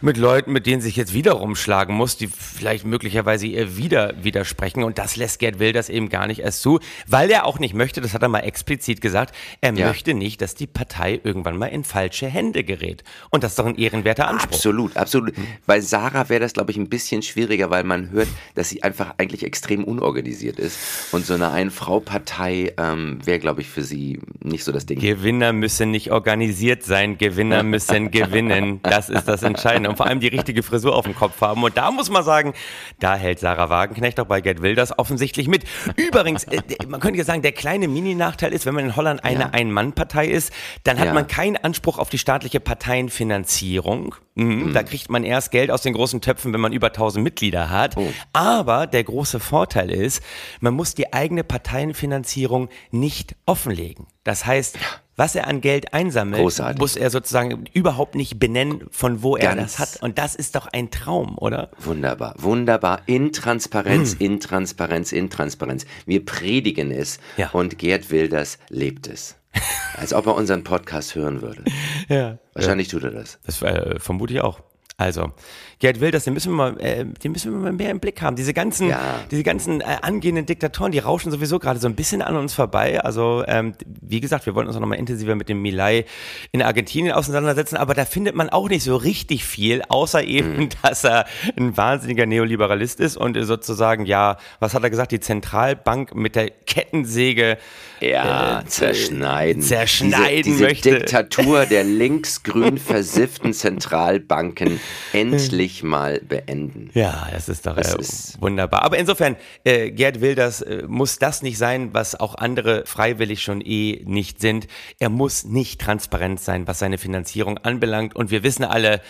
mit 0.00 0.16
Leuten, 0.16 0.52
mit 0.52 0.66
denen 0.66 0.80
sich 0.80 0.94
jetzt 0.94 1.12
wieder 1.12 1.32
rumschlagen 1.32 1.92
muss, 1.92 2.16
die 2.16 2.28
vielleicht 2.28 2.86
möglicherweise 2.86 3.48
ihr 3.48 3.76
wieder 3.76 4.14
widersprechen. 4.22 4.84
Und 4.84 4.96
das 4.96 5.16
lässt 5.16 5.40
Gerd 5.40 5.58
Wilders 5.58 5.88
eben 5.88 6.08
gar 6.08 6.28
nicht 6.28 6.38
erst 6.38 6.62
zu, 6.62 6.78
weil 7.08 7.28
er 7.32 7.44
auch 7.46 7.58
nicht 7.58 7.74
möchte, 7.74 8.00
das 8.00 8.14
hat 8.14 8.22
er 8.22 8.28
mal 8.28 8.38
explizit 8.40 9.00
gesagt, 9.00 9.34
er 9.60 9.74
Ja. 9.74 9.88
möchte 9.88 10.14
nicht, 10.14 10.40
dass 10.40 10.54
die 10.54 10.68
Partei 10.68 11.20
irgendwann 11.24 11.56
mal 11.56 11.66
in 11.66 11.82
falsche 11.82 12.28
Hände 12.28 12.62
gerät. 12.62 13.02
Und 13.30 13.42
das 13.42 13.52
ist 13.52 13.58
doch 13.58 13.66
ein 13.66 13.74
ehrenwerter 13.76 14.28
Anspruch. 14.28 14.54
Absolut, 14.54 14.96
absolut. 14.96 15.34
Bei 15.66 15.80
Sarah 15.80 16.28
wäre 16.28 16.40
das, 16.42 16.52
glaube 16.52 16.70
ich, 16.70 16.76
ein 16.76 16.88
bisschen 16.88 17.22
schwieriger, 17.22 17.70
weil 17.70 17.82
man 17.82 18.10
hört, 18.12 18.28
dass 18.54 18.68
sie 18.68 18.84
einfach 18.84 19.14
eigentlich 19.18 19.42
extrem 19.42 19.82
unorganisiert 19.82 20.60
ist. 20.60 20.78
Und 21.10 21.26
so 21.26 21.34
eine 21.34 21.50
Ein-Frau-Partei 21.50 22.72
ähm, 22.78 23.18
wäre, 23.24 23.40
glaube 23.40 23.62
ich, 23.62 23.66
für 23.68 23.82
sie 23.82 24.20
nicht 24.44 24.62
so 24.62 24.70
das 24.70 24.86
Ding. 24.86 25.00
Gewinner 25.00 25.52
müssen 25.52 25.90
nicht 25.90 26.12
organisiert 26.12 26.84
sein, 26.84 27.18
Gewinner 27.18 27.64
müssen 27.64 28.12
gewinnen. 28.12 28.78
Das 28.90 29.08
ist 29.08 29.26
das 29.28 29.42
Entscheidende. 29.42 29.90
Und 29.90 29.96
vor 29.96 30.06
allem 30.06 30.20
die 30.20 30.28
richtige 30.28 30.62
Frisur 30.62 30.94
auf 30.96 31.04
dem 31.04 31.14
Kopf 31.14 31.40
haben. 31.40 31.62
Und 31.62 31.76
da 31.76 31.90
muss 31.90 32.10
man 32.10 32.24
sagen, 32.24 32.54
da 32.98 33.14
hält 33.16 33.38
Sarah 33.40 33.68
Wagenknecht 33.70 34.18
auch 34.20 34.26
bei 34.26 34.40
Gerd 34.40 34.62
Wilders 34.62 34.98
offensichtlich 34.98 35.48
mit. 35.48 35.64
Übrigens, 35.96 36.44
äh, 36.44 36.60
man 36.86 37.00
könnte 37.00 37.18
ja 37.18 37.24
sagen, 37.24 37.42
der 37.42 37.52
kleine 37.52 37.88
Mini-Nachteil 37.88 38.52
ist, 38.52 38.66
wenn 38.66 38.74
man 38.74 38.84
in 38.84 38.96
Holland 38.96 39.24
eine 39.24 39.40
Ja. 39.40 39.50
Ein-Mann-Partei 39.52 40.26
ist, 40.26 40.52
dann 40.84 40.98
hat 40.98 41.06
Ja. 41.06 41.12
man 41.14 41.26
keinen 41.26 41.56
Anspruch 41.56 41.98
auf 41.98 42.08
die 42.08 42.18
staatliche 42.18 42.60
Parteienfinanzierung. 42.60 44.14
Mhm. 44.38 44.72
Da 44.72 44.82
kriegt 44.82 45.10
man 45.10 45.24
erst 45.24 45.50
Geld 45.50 45.70
aus 45.70 45.82
den 45.82 45.92
großen 45.94 46.20
Töpfen, 46.20 46.52
wenn 46.52 46.60
man 46.60 46.72
über 46.72 46.88
1000 46.88 47.22
Mitglieder 47.24 47.70
hat. 47.70 47.96
Oh. 47.96 48.08
Aber 48.32 48.86
der 48.86 49.04
große 49.04 49.40
Vorteil 49.40 49.90
ist, 49.90 50.22
man 50.60 50.74
muss 50.74 50.94
die 50.94 51.12
eigene 51.12 51.42
Parteienfinanzierung 51.44 52.68
nicht 52.90 53.34
offenlegen. 53.46 54.06
Das 54.24 54.46
heißt, 54.46 54.78
was 55.16 55.34
er 55.34 55.48
an 55.48 55.60
Geld 55.60 55.94
einsammelt, 55.94 56.42
Großartig. 56.42 56.78
muss 56.78 56.94
er 56.94 57.10
sozusagen 57.10 57.64
überhaupt 57.72 58.14
nicht 58.14 58.38
benennen, 58.38 58.84
von 58.90 59.22
wo 59.22 59.36
er 59.36 59.56
Ganz- 59.56 59.76
das 59.76 59.78
hat. 59.96 60.02
Und 60.02 60.18
das 60.18 60.36
ist 60.36 60.54
doch 60.54 60.68
ein 60.68 60.90
Traum, 60.92 61.36
oder? 61.38 61.70
Wunderbar, 61.78 62.34
wunderbar. 62.38 63.00
In 63.06 63.32
Transparenz, 63.32 64.12
Hm. 64.12 64.18
in 64.20 64.40
Transparenz, 64.40 65.10
in 65.10 65.30
Transparenz. 65.30 65.86
Wir 66.06 66.24
predigen 66.24 66.92
es 66.92 67.18
Ja. 67.36 67.50
und 67.50 67.78
Gerd 67.78 68.10
Wilders 68.10 68.58
lebt 68.68 69.08
es. 69.08 69.34
Als 69.96 70.12
ob 70.14 70.26
er 70.26 70.34
unseren 70.34 70.62
Podcast 70.64 71.14
hören 71.14 71.42
würde. 71.42 71.64
Ja. 72.08 72.38
Wahrscheinlich 72.54 72.88
tut 72.88 73.04
er 73.04 73.10
das. 73.10 73.38
Das 73.46 73.62
äh, 73.62 73.98
vermute 73.98 74.32
ich 74.34 74.40
auch. 74.40 74.60
Also, 75.00 75.30
Gerd 75.78 76.00
Wilders, 76.00 76.24
den 76.24 76.34
müssen 76.34 76.50
wir 76.50 76.56
mal, 76.56 76.80
äh, 76.80 77.04
den 77.04 77.30
müssen 77.30 77.52
wir 77.52 77.58
mal 77.60 77.72
mehr 77.72 77.90
im 77.92 78.00
Blick 78.00 78.20
haben. 78.20 78.34
Diese 78.34 78.52
ganzen, 78.52 78.88
Ja. 78.88 78.98
diese 79.30 79.44
ganzen 79.44 79.80
äh, 79.80 79.84
angehenden 80.02 80.44
Diktatoren, 80.44 80.90
die 80.90 80.98
rauschen 80.98 81.30
sowieso 81.30 81.60
gerade 81.60 81.78
so 81.78 81.86
ein 81.86 81.94
bisschen 81.94 82.20
an 82.20 82.34
uns 82.34 82.52
vorbei. 82.52 83.00
Also, 83.00 83.44
ähm, 83.46 83.74
wie 83.86 84.18
gesagt, 84.18 84.46
wir 84.46 84.56
wollen 84.56 84.66
uns 84.66 84.74
auch 84.74 84.80
nochmal 84.80 84.98
intensiver 84.98 85.36
mit 85.36 85.48
dem 85.48 85.62
Milei 85.62 86.04
in 86.50 86.62
Argentinien 86.62 87.12
auseinandersetzen, 87.14 87.76
aber 87.76 87.94
da 87.94 88.04
findet 88.06 88.34
man 88.34 88.48
auch 88.50 88.68
nicht 88.68 88.82
so 88.82 88.96
richtig 88.96 89.44
viel, 89.44 89.82
außer 89.88 90.24
eben, 90.24 90.56
Mhm. 90.56 90.68
dass 90.82 91.04
er 91.04 91.26
ein 91.56 91.76
wahnsinniger 91.76 92.26
Neoliberalist 92.26 92.98
ist 92.98 93.16
und 93.16 93.40
sozusagen, 93.44 94.04
ja, 94.04 94.36
was 94.58 94.74
hat 94.74 94.82
er 94.82 94.90
gesagt, 94.90 95.12
die 95.12 95.20
Zentralbank 95.20 96.12
mit 96.16 96.34
der 96.34 96.50
Kettensäge 96.50 97.56
Ja, 98.00 98.62
zerschneiden. 98.66 99.62
zerschneiden 99.62 100.42
diese, 100.44 100.56
diese 100.56 100.64
möchte. 100.64 100.90
Diktatur 100.98 101.66
der 101.66 101.84
linksgrün 102.02 102.78
versifften 102.78 103.52
Zentralbanken 103.52 104.80
endlich 105.12 105.82
mal 105.82 106.20
beenden. 106.20 106.90
Ja, 106.94 107.28
das 107.32 107.48
ist 107.48 107.66
doch 107.66 107.76
Das 107.76 107.94
äh, 107.94 108.00
ist- 108.00 108.40
wunderbar. 108.40 108.82
Aber 108.82 108.98
insofern, 108.98 109.36
äh, 109.64 109.90
Gerd 109.90 110.20
Wilders 110.20 110.60
äh, 110.62 110.84
muss 110.86 111.18
das 111.18 111.42
nicht 111.42 111.58
sein, 111.58 111.90
was 111.92 112.14
auch 112.18 112.34
andere 112.36 112.84
freiwillig 112.86 113.42
schon 113.42 113.60
eh 113.60 114.02
nicht 114.04 114.40
sind. 114.40 114.66
Er 114.98 115.08
muss 115.08 115.44
nicht 115.44 115.80
transparent 115.80 116.40
sein, 116.40 116.66
was 116.66 116.78
seine 116.78 116.98
Finanzierung 116.98 117.58
anbelangt. 117.58 118.14
Und 118.16 118.30
wir 118.30 118.42
wissen 118.42 118.64
alle, 118.64 119.00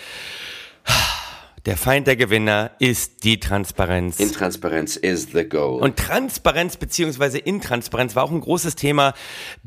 der 1.68 1.76
Feind 1.76 2.06
der 2.06 2.16
Gewinner 2.16 2.70
ist 2.78 3.24
die 3.24 3.38
Transparenz. 3.40 4.18
Intransparenz 4.18 4.96
is 4.96 5.28
the 5.34 5.46
goal. 5.46 5.82
Und 5.82 5.98
Transparenz 5.98 6.78
beziehungsweise 6.78 7.36
Intransparenz 7.36 8.16
war 8.16 8.24
auch 8.24 8.30
ein 8.30 8.40
großes 8.40 8.74
Thema 8.74 9.12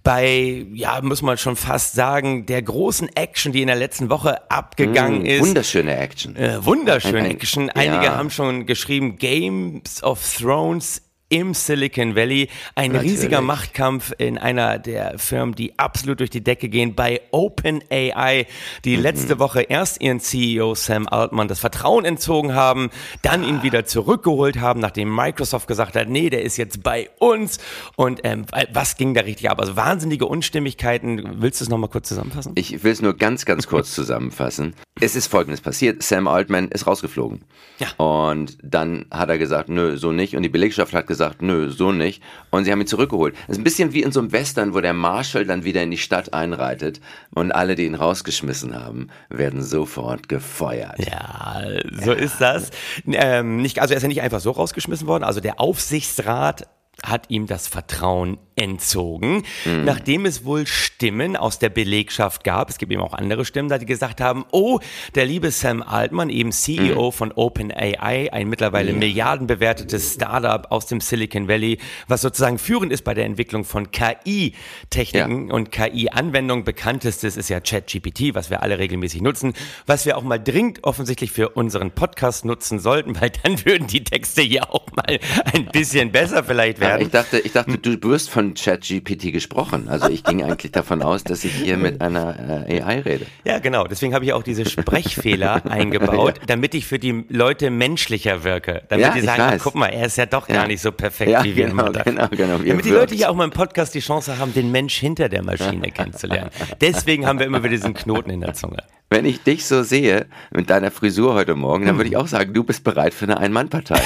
bei, 0.01 0.65
ja, 0.73 0.99
muss 1.03 1.21
man 1.21 1.37
schon 1.37 1.55
fast 1.55 1.93
sagen, 1.93 2.47
der 2.47 2.63
großen 2.63 3.15
Action, 3.15 3.51
die 3.51 3.61
in 3.61 3.67
der 3.67 3.75
letzten 3.75 4.09
Woche 4.09 4.49
abgegangen 4.49 5.27
ist. 5.27 5.41
Wunderschöne 5.41 5.95
Action. 5.95 6.35
Äh, 6.35 6.65
wunderschön 6.65 7.17
Ein- 7.17 7.25
ein- 7.25 7.31
Action. 7.31 7.69
Einige 7.69 8.05
ja. 8.05 8.17
haben 8.17 8.31
schon 8.31 8.65
geschrieben, 8.65 9.17
Games 9.17 10.01
of 10.01 10.19
Thrones 10.39 11.03
im 11.31 11.53
Silicon 11.53 12.15
Valley. 12.15 12.49
Ein 12.75 12.91
Natürlich. 12.91 13.13
riesiger 13.13 13.39
Machtkampf 13.41 14.11
in 14.17 14.37
einer 14.37 14.77
der 14.79 15.17
Firmen, 15.17 15.55
die 15.55 15.79
absolut 15.79 16.19
durch 16.19 16.29
die 16.29 16.43
Decke 16.43 16.67
gehen, 16.67 16.93
bei 16.93 17.21
OpenAI, 17.31 18.45
die 18.83 18.97
Mhm. 18.97 19.03
letzte 19.03 19.39
Woche 19.39 19.61
erst 19.61 20.01
ihren 20.01 20.19
CEO 20.19 20.75
Sam 20.75 21.07
Altman 21.07 21.47
das 21.47 21.59
Vertrauen 21.59 22.03
entzogen 22.03 22.53
haben, 22.53 22.89
dann 23.21 23.43
ihn 23.43 23.63
wieder 23.63 23.85
zurückgeholt 23.85 24.59
haben, 24.59 24.81
nachdem 24.81 25.13
Microsoft 25.15 25.67
gesagt 25.67 25.95
hat, 25.95 26.09
nee, 26.09 26.29
der 26.29 26.41
ist 26.43 26.57
jetzt 26.57 26.83
bei 26.83 27.09
uns. 27.19 27.59
Und 27.95 28.19
ähm, 28.25 28.45
was 28.73 28.97
ging 28.97 29.13
da 29.13 29.21
richtig 29.21 29.49
ab? 29.49 29.59
Also 29.61 29.75
wahnsinnige 29.77 30.25
Unstimmigkeiten. 30.25 31.41
Willst 31.41 31.61
du 31.61 31.63
es 31.65 31.69
nochmal 31.69 31.89
kurz 31.89 32.09
zusammenfassen? 32.09 32.51
Ich 32.55 32.83
will 32.83 32.91
es 32.91 33.01
nur 33.01 33.15
ganz, 33.15 33.45
ganz 33.45 33.67
kurz 33.67 33.91
zusammenfassen. 33.95 34.75
Es 34.99 35.15
ist 35.15 35.27
folgendes 35.27 35.61
passiert. 35.61 36.03
Sam 36.03 36.27
Altman 36.27 36.67
ist 36.67 36.87
rausgeflogen. 36.87 37.45
Ja. 37.79 37.87
Und 38.03 38.57
dann 38.61 39.05
hat 39.09 39.29
er 39.29 39.37
gesagt, 39.37 39.69
nö, 39.69 39.95
so 39.97 40.11
nicht. 40.11 40.35
Und 40.35 40.43
die 40.43 40.49
Belegschaft 40.49 40.93
hat 40.93 41.07
gesagt, 41.07 41.20
nö, 41.39 41.69
so 41.69 41.91
nicht. 41.91 42.21
Und 42.49 42.65
sie 42.65 42.71
haben 42.71 42.81
ihn 42.81 42.87
zurückgeholt. 42.87 43.35
Das 43.47 43.57
ist 43.57 43.61
ein 43.61 43.63
bisschen 43.63 43.93
wie 43.93 44.01
in 44.01 44.11
so 44.11 44.19
einem 44.19 44.31
Western, 44.31 44.73
wo 44.73 44.81
der 44.81 44.93
Marshal 44.93 45.45
dann 45.45 45.63
wieder 45.63 45.83
in 45.83 45.91
die 45.91 45.97
Stadt 45.97 46.33
einreitet 46.33 47.01
und 47.33 47.51
alle, 47.51 47.75
die 47.75 47.85
ihn 47.85 47.95
rausgeschmissen 47.95 48.75
haben, 48.75 49.07
werden 49.29 49.61
sofort 49.61 50.29
gefeuert. 50.29 50.99
Ja, 51.05 51.61
so 52.03 52.11
ist 52.13 52.39
das. 52.39 52.71
Ähm, 53.07 53.61
nicht, 53.61 53.79
also 53.79 53.93
er 53.93 53.97
ist 53.97 54.03
ja 54.03 54.09
nicht 54.09 54.21
einfach 54.21 54.39
so 54.39 54.51
rausgeschmissen 54.51 55.07
worden. 55.07 55.23
Also 55.23 55.39
der 55.39 55.59
Aufsichtsrat 55.59 56.67
hat 57.03 57.29
ihm 57.29 57.47
das 57.47 57.67
Vertrauen 57.67 58.37
entzogen, 58.61 59.43
nachdem 59.65 60.25
es 60.25 60.45
wohl 60.45 60.67
Stimmen 60.67 61.35
aus 61.35 61.59
der 61.59 61.69
Belegschaft 61.69 62.43
gab, 62.43 62.69
es 62.69 62.77
gibt 62.77 62.91
eben 62.91 63.01
auch 63.01 63.13
andere 63.13 63.45
Stimmen, 63.45 63.69
da 63.69 63.77
die 63.77 63.85
gesagt 63.85 64.21
haben, 64.21 64.45
oh, 64.51 64.79
der 65.15 65.25
liebe 65.25 65.51
Sam 65.51 65.81
Altman, 65.81 66.29
eben 66.29 66.51
CEO 66.51 67.11
von 67.11 67.31
OpenAI, 67.31 68.31
ein 68.31 68.49
mittlerweile 68.49 68.93
milliardenbewertetes 68.93 70.13
Startup 70.13 70.71
aus 70.71 70.85
dem 70.85 71.01
Silicon 71.01 71.47
Valley, 71.47 71.79
was 72.07 72.21
sozusagen 72.21 72.59
führend 72.59 72.91
ist 72.91 73.03
bei 73.03 73.13
der 73.13 73.25
Entwicklung 73.25 73.63
von 73.63 73.91
KI-Techniken 73.91 75.51
und 75.51 75.71
KI-Anwendungen. 75.71 76.63
Bekanntestes 76.63 77.37
ist 77.37 77.49
ja 77.49 77.59
ChatGPT, 77.59 78.33
was 78.35 78.49
wir 78.49 78.61
alle 78.61 78.77
regelmäßig 78.79 79.21
nutzen, 79.21 79.53
was 79.85 80.05
wir 80.05 80.17
auch 80.17 80.23
mal 80.23 80.37
dringend 80.37 80.83
offensichtlich 80.83 81.31
für 81.31 81.49
unseren 81.49 81.91
Podcast 81.91 82.45
nutzen 82.45 82.79
sollten, 82.79 83.15
weil 83.21 83.31
dann 83.43 83.65
würden 83.65 83.87
die 83.87 84.03
Texte 84.03 84.41
hier 84.41 84.73
auch 84.73 84.85
mal 84.91 85.19
ein 85.53 85.65
bisschen 85.67 86.11
besser 86.11 86.43
vielleicht 86.43 86.77
Aber 86.77 86.87
werden. 86.87 87.01
ich 87.01 87.11
dachte, 87.11 87.39
ich 87.39 87.51
dachte, 87.51 87.77
du 87.77 88.09
wirst 88.09 88.29
von 88.29 88.50
ChatGPT 88.53 89.31
gesprochen. 89.31 89.87
Also 89.89 90.09
ich 90.09 90.23
ging 90.23 90.43
eigentlich 90.43 90.71
davon 90.71 91.01
aus, 91.01 91.23
dass 91.23 91.43
ich 91.43 91.53
hier 91.53 91.77
mit 91.77 92.01
einer 92.01 92.67
äh, 92.69 92.81
AI 92.81 92.99
rede. 93.01 93.25
Ja, 93.43 93.59
genau. 93.59 93.85
Deswegen 93.87 94.13
habe 94.13 94.25
ich 94.25 94.33
auch 94.33 94.43
diese 94.43 94.65
Sprechfehler 94.69 95.65
eingebaut, 95.69 96.39
damit 96.47 96.73
ich 96.75 96.85
für 96.85 96.99
die 96.99 97.25
Leute 97.29 97.69
menschlicher 97.69 98.43
wirke. 98.43 98.83
Damit 98.89 99.05
Ja, 99.05 99.13
die 99.13 99.21
sagen, 99.21 99.41
ach, 99.45 99.59
guck 99.63 99.75
mal, 99.75 99.87
er 99.87 100.05
ist 100.07 100.17
ja 100.17 100.25
doch 100.25 100.47
Ja. 100.49 100.55
gar 100.55 100.67
nicht 100.67 100.81
so 100.81 100.91
perfekt, 100.91 101.31
Ja, 101.31 101.43
wie 101.43 101.55
wir 101.55 101.67
genau, 101.67 101.83
immer 101.83 101.91
dachten. 101.91 102.15
genau, 102.15 102.27
genau, 102.29 102.57
Damit 102.57 102.85
die 102.85 102.89
wirkt. 102.89 102.91
Leute 103.11 103.15
hier 103.15 103.29
auch 103.29 103.35
mal 103.35 103.45
im 103.45 103.51
Podcast 103.51 103.93
die 103.95 103.99
Chance 103.99 104.37
haben, 104.37 104.53
den 104.53 104.71
Mensch 104.71 104.95
hinter 104.97 105.29
der 105.29 105.43
Maschine 105.43 105.91
kennenzulernen. 105.91 106.49
Deswegen 106.81 107.25
haben 107.27 107.39
wir 107.39 107.45
immer 107.45 107.59
wieder 107.63 107.71
diesen 107.75 107.93
Knoten 107.93 108.29
in 108.29 108.41
der 108.41 108.53
Zunge. 108.53 108.77
Wenn 109.09 109.25
ich 109.25 109.43
dich 109.43 109.65
so 109.65 109.83
sehe, 109.83 110.27
mit 110.51 110.69
deiner 110.69 110.89
Frisur 110.89 111.33
heute 111.33 111.55
Morgen, 111.55 111.85
dann 111.85 111.97
würde 111.97 112.09
ich 112.09 112.15
auch 112.17 112.27
sagen, 112.27 112.53
du 112.53 112.63
bist 112.63 112.83
bereit 112.85 113.13
für 113.13 113.25
eine 113.25 113.37
Ein-Mann-Partei. 113.37 114.01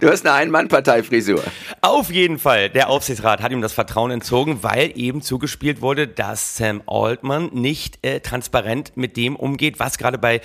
Du 0.00 0.08
hast 0.08 0.26
eine 0.26 0.34
Ein-Mann-Partei-Frisur. 0.34 1.42
Auf 1.80 2.10
jeden 2.10 2.38
Fall, 2.38 2.70
der 2.70 2.88
Aufsichtsrat 2.88 3.42
hat 3.42 3.52
ihm 3.52 3.60
das 3.60 3.72
Vertrauen 3.72 4.10
entzogen, 4.10 4.62
weil 4.62 4.92
eben 4.94 5.22
zugespielt 5.22 5.80
wurde, 5.80 6.08
dass 6.08 6.56
Sam 6.56 6.82
Altman 6.86 7.50
nicht 7.52 7.98
äh, 8.02 8.20
transparent 8.20 8.96
mit 8.96 9.16
dem 9.16 9.36
umgeht, 9.36 9.78
was 9.78 9.98
gerade 9.98 10.18
bei 10.18 10.40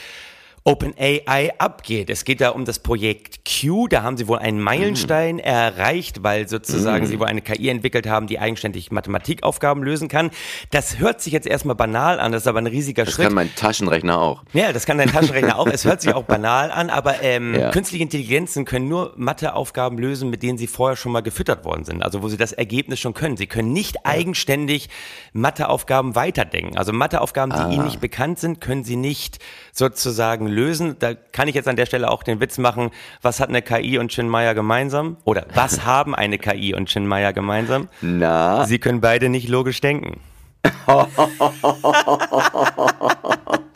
OpenAI 0.63 1.51
abgeht. 1.57 2.09
Es 2.09 2.25
geht 2.25 2.41
da 2.41 2.49
um 2.49 2.65
das 2.65 2.79
Projekt 2.79 3.39
Q. 3.45 3.87
Da 3.87 4.03
haben 4.03 4.17
sie 4.17 4.27
wohl 4.27 4.39
einen 4.39 4.59
Meilenstein 4.61 5.39
erreicht, 5.39 6.23
weil 6.23 6.47
sozusagen 6.47 7.05
sie 7.07 7.19
wohl 7.19 7.27
eine 7.27 7.41
KI 7.41 7.69
entwickelt 7.69 8.07
haben, 8.07 8.27
die 8.27 8.39
eigenständig 8.39 8.91
Mathematikaufgaben 8.91 9.83
lösen 9.83 10.07
kann. 10.07 10.31
Das 10.71 10.99
hört 10.99 11.21
sich 11.21 11.33
jetzt 11.33 11.47
erstmal 11.47 11.75
banal 11.75 12.19
an, 12.19 12.31
das 12.31 12.43
ist 12.43 12.47
aber 12.47 12.59
ein 12.59 12.67
riesiger 12.67 13.05
Das 13.05 13.13
Schritt. 13.15 13.25
kann 13.25 13.33
mein 13.33 13.53
Taschenrechner 13.55 14.19
auch. 14.21 14.43
Ja, 14.53 14.71
das 14.73 14.85
kann 14.85 14.97
dein 14.97 15.11
Taschenrechner 15.11 15.57
auch. 15.57 15.67
Es 15.67 15.85
hört 15.85 16.01
sich 16.01 16.13
auch 16.13 16.23
banal 16.25 16.71
an, 16.71 16.89
aber 16.89 17.21
ähm, 17.23 17.55
Ja. 17.55 17.71
künstliche 17.71 18.03
Intelligenzen 18.03 18.65
können 18.65 18.87
nur 18.87 19.13
Matheaufgaben 19.17 19.97
lösen, 19.97 20.29
mit 20.29 20.43
denen 20.43 20.57
sie 20.57 20.67
vorher 20.67 20.95
schon 20.95 21.11
mal 21.11 21.21
gefüttert 21.21 21.65
worden 21.65 21.83
sind. 21.85 22.03
Also 22.03 22.21
wo 22.21 22.27
sie 22.27 22.37
das 22.37 22.51
Ergebnis 22.51 22.99
schon 22.99 23.13
können. 23.13 23.37
Sie 23.37 23.47
können 23.47 23.73
nicht 23.73 24.05
eigenständig 24.05 24.89
Matheaufgaben 25.33 26.15
weiterdenken. 26.15 26.77
Also 26.77 26.93
Matheaufgaben, 26.93 27.53
die 27.55 27.75
ihnen 27.75 27.85
nicht 27.85 27.99
bekannt 28.01 28.39
sind, 28.39 28.61
können 28.61 28.83
sie 28.83 28.95
nicht 28.95 29.39
sozusagen 29.71 30.47
lösen. 30.51 30.97
Da 30.99 31.13
kann 31.13 31.47
ich 31.47 31.55
jetzt 31.55 31.67
an 31.67 31.75
der 31.75 31.85
Stelle 31.85 32.09
auch 32.09 32.23
den 32.23 32.39
Witz 32.39 32.57
machen, 32.57 32.91
was 33.21 33.39
hat 33.39 33.49
eine 33.49 33.61
KI 33.61 33.97
und 33.97 34.09
Chin 34.09 34.27
Meyer 34.27 34.53
gemeinsam? 34.53 35.17
Oder 35.23 35.45
was 35.53 35.85
haben 35.85 36.15
eine 36.15 36.37
KI 36.37 36.73
und 36.73 36.87
Chin 36.87 37.07
Meyer 37.07 37.33
gemeinsam? 37.33 37.89
Na, 38.01 38.65
Sie 38.65 38.79
können 38.79 39.01
beide 39.01 39.29
nicht 39.29 39.47
logisch 39.47 39.81
denken. 39.81 40.19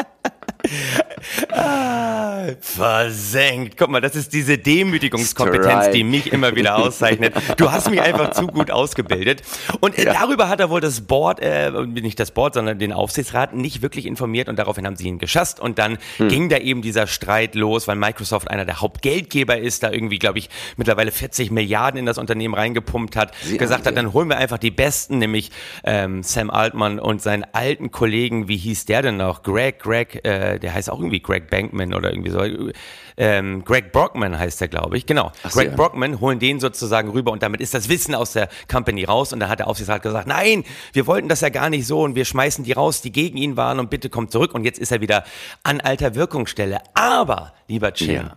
ah, 1.51 2.46
versenkt. 2.60 3.77
Guck 3.77 3.89
mal, 3.89 4.01
das 4.01 4.15
ist 4.15 4.34
diese 4.34 4.58
Demütigungskompetenz, 4.58 5.92
die 5.92 6.03
mich 6.03 6.32
immer 6.32 6.56
wieder 6.56 6.77
auszeichnet. 6.77 7.34
Du 7.58 7.72
hast 7.72 7.89
mich 7.89 8.01
einfach 8.01 8.32
zu 8.32 8.48
gut 8.48 8.72
ausgebildet. 8.72 9.42
Und 9.80 9.98
äh, 9.98 10.06
darüber 10.06 10.50
hat 10.50 10.60
er 10.60 10.70
wohl 10.70 10.82
das 10.82 11.01
Board, 11.01 11.39
äh, 11.42 11.72
nicht 11.86 12.20
das 12.20 12.32
Board, 12.32 12.53
sondern 12.56 12.80
den 12.80 12.92
Aufsichtsrat 12.94 13.53
nicht 13.56 13.82
wirklich 13.82 14.06
informiert 14.06 14.50
und 14.50 14.58
daraufhin 14.58 14.86
haben 14.86 14.96
sie 14.96 15.08
ihn 15.08 15.20
geschasst. 15.20 15.60
Und 15.60 15.80
dann 15.80 15.98
Hm. 16.18 16.27
ging 16.27 16.50
da 16.50 16.58
eben 16.58 16.82
dieser 16.82 17.08
Streit 17.08 17.56
los, 17.56 17.88
weil 17.88 17.96
Microsoft 17.96 18.50
einer 18.50 18.65
der 18.65 18.82
Hauptgeldgeber 18.82 19.58
ist, 19.58 19.84
da 19.84 19.92
irgendwie, 19.92 20.20
glaube 20.20 20.39
ich, 20.39 20.50
mittlerweile 20.77 21.12
40 21.12 21.51
Milliarden 21.51 22.00
in 22.00 22.06
das 22.06 22.18
Unternehmen 22.18 22.53
reingepumpt 22.53 23.15
hat, 23.15 23.34
Sie- 23.42 23.58
gesagt 23.58 23.86
hat, 23.86 23.96
ja. 23.96 24.01
dann 24.01 24.13
holen 24.13 24.27
wir 24.30 24.38
einfach 24.38 24.58
die 24.58 24.72
Besten, 24.72 25.18
nämlich 25.20 25.51
ähm, 25.84 26.24
Sam 26.24 26.50
Altman 26.50 27.00
und 27.00 27.22
seinen 27.22 27.46
alten 27.53 27.92
Kollegen, 27.92 28.48
wie 28.48 28.58
hieß 28.58 28.86
der 28.86 29.01
denn 29.01 29.18
noch? 29.18 29.44
Greg, 29.44 29.80
Greg, 29.80 30.25
äh, 30.25 30.60
der 30.63 30.74
heißt 30.74 30.89
auch 30.89 30.98
irgendwie 31.00 31.20
Greg 31.22 31.50
Bankman 31.50 31.93
oder 31.93 32.12
irgendwie 32.12 32.32
so. 32.32 32.72
Ähm, 33.15 33.63
Greg 33.63 33.91
Brockman 33.91 34.39
heißt 34.39 34.60
der, 34.62 34.70
glaube 34.70 34.98
ich. 34.98 35.05
Genau. 35.05 35.32
so, 35.43 35.50
Greg 35.50 35.70
ja. 35.70 35.75
Brockman 35.75 36.20
holen 36.20 36.39
den 36.39 36.60
sozusagen 36.60 37.10
rüber 37.12 37.32
und 37.32 37.43
damit 37.43 37.62
ist 37.62 37.74
das 37.75 37.89
Wissen 37.89 38.15
aus 38.15 38.34
der 38.34 38.50
Company 38.72 39.03
raus 39.03 39.34
und 39.34 39.39
dann 39.39 39.50
hat 39.50 39.60
der 39.60 39.67
Aufsichtsrat 39.67 40.01
gesagt, 40.01 40.27
nein, 40.27 40.63
wir 40.93 41.05
wollten 41.05 41.27
das 41.29 41.41
ja 41.41 41.50
gar 41.50 41.70
nicht 41.70 41.86
so 41.86 42.01
und 42.01 42.15
wir 42.15 42.25
schmeißen 42.25 42.63
die 42.63 42.72
raus, 42.72 43.01
die 43.01 43.12
gegen 43.12 43.38
ihn 43.38 43.55
waren 43.58 43.79
und 43.79 43.89
bitte 43.91 44.10
kommt 44.10 44.32
zurück 44.32 44.55
und 44.55 44.63
jetzt 44.63 44.79
ist 44.79 44.91
er 44.91 45.01
wieder 45.01 45.25
an 45.63 45.79
alter 45.82 46.15
Wirkungsstelle. 46.15 46.79
Aber, 46.96 47.53
lieber 47.67 47.93
Chin, 47.93 48.13
Ja. 48.15 48.36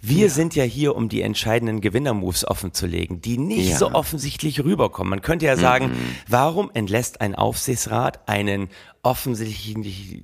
wir 0.00 0.30
sind 0.30 0.56
ja 0.56 0.64
hier, 0.64 0.96
um 0.96 1.08
die 1.08 1.22
entscheidenden 1.22 1.80
Gewinnermoves 1.80 2.46
offenzulegen, 2.46 3.20
die 3.20 3.38
nicht 3.38 3.70
Ja. 3.70 3.76
so 3.76 3.92
offensichtlich 3.92 4.62
rüberkommen. 4.64 5.10
Man 5.10 5.22
könnte 5.22 5.46
ja 5.46 5.56
sagen, 5.56 5.92
warum 6.28 6.70
entlässt 6.74 7.20
ein 7.20 7.34
Aufsichtsrat 7.34 8.28
einen 8.28 8.68
offensichtlich, 9.06 10.22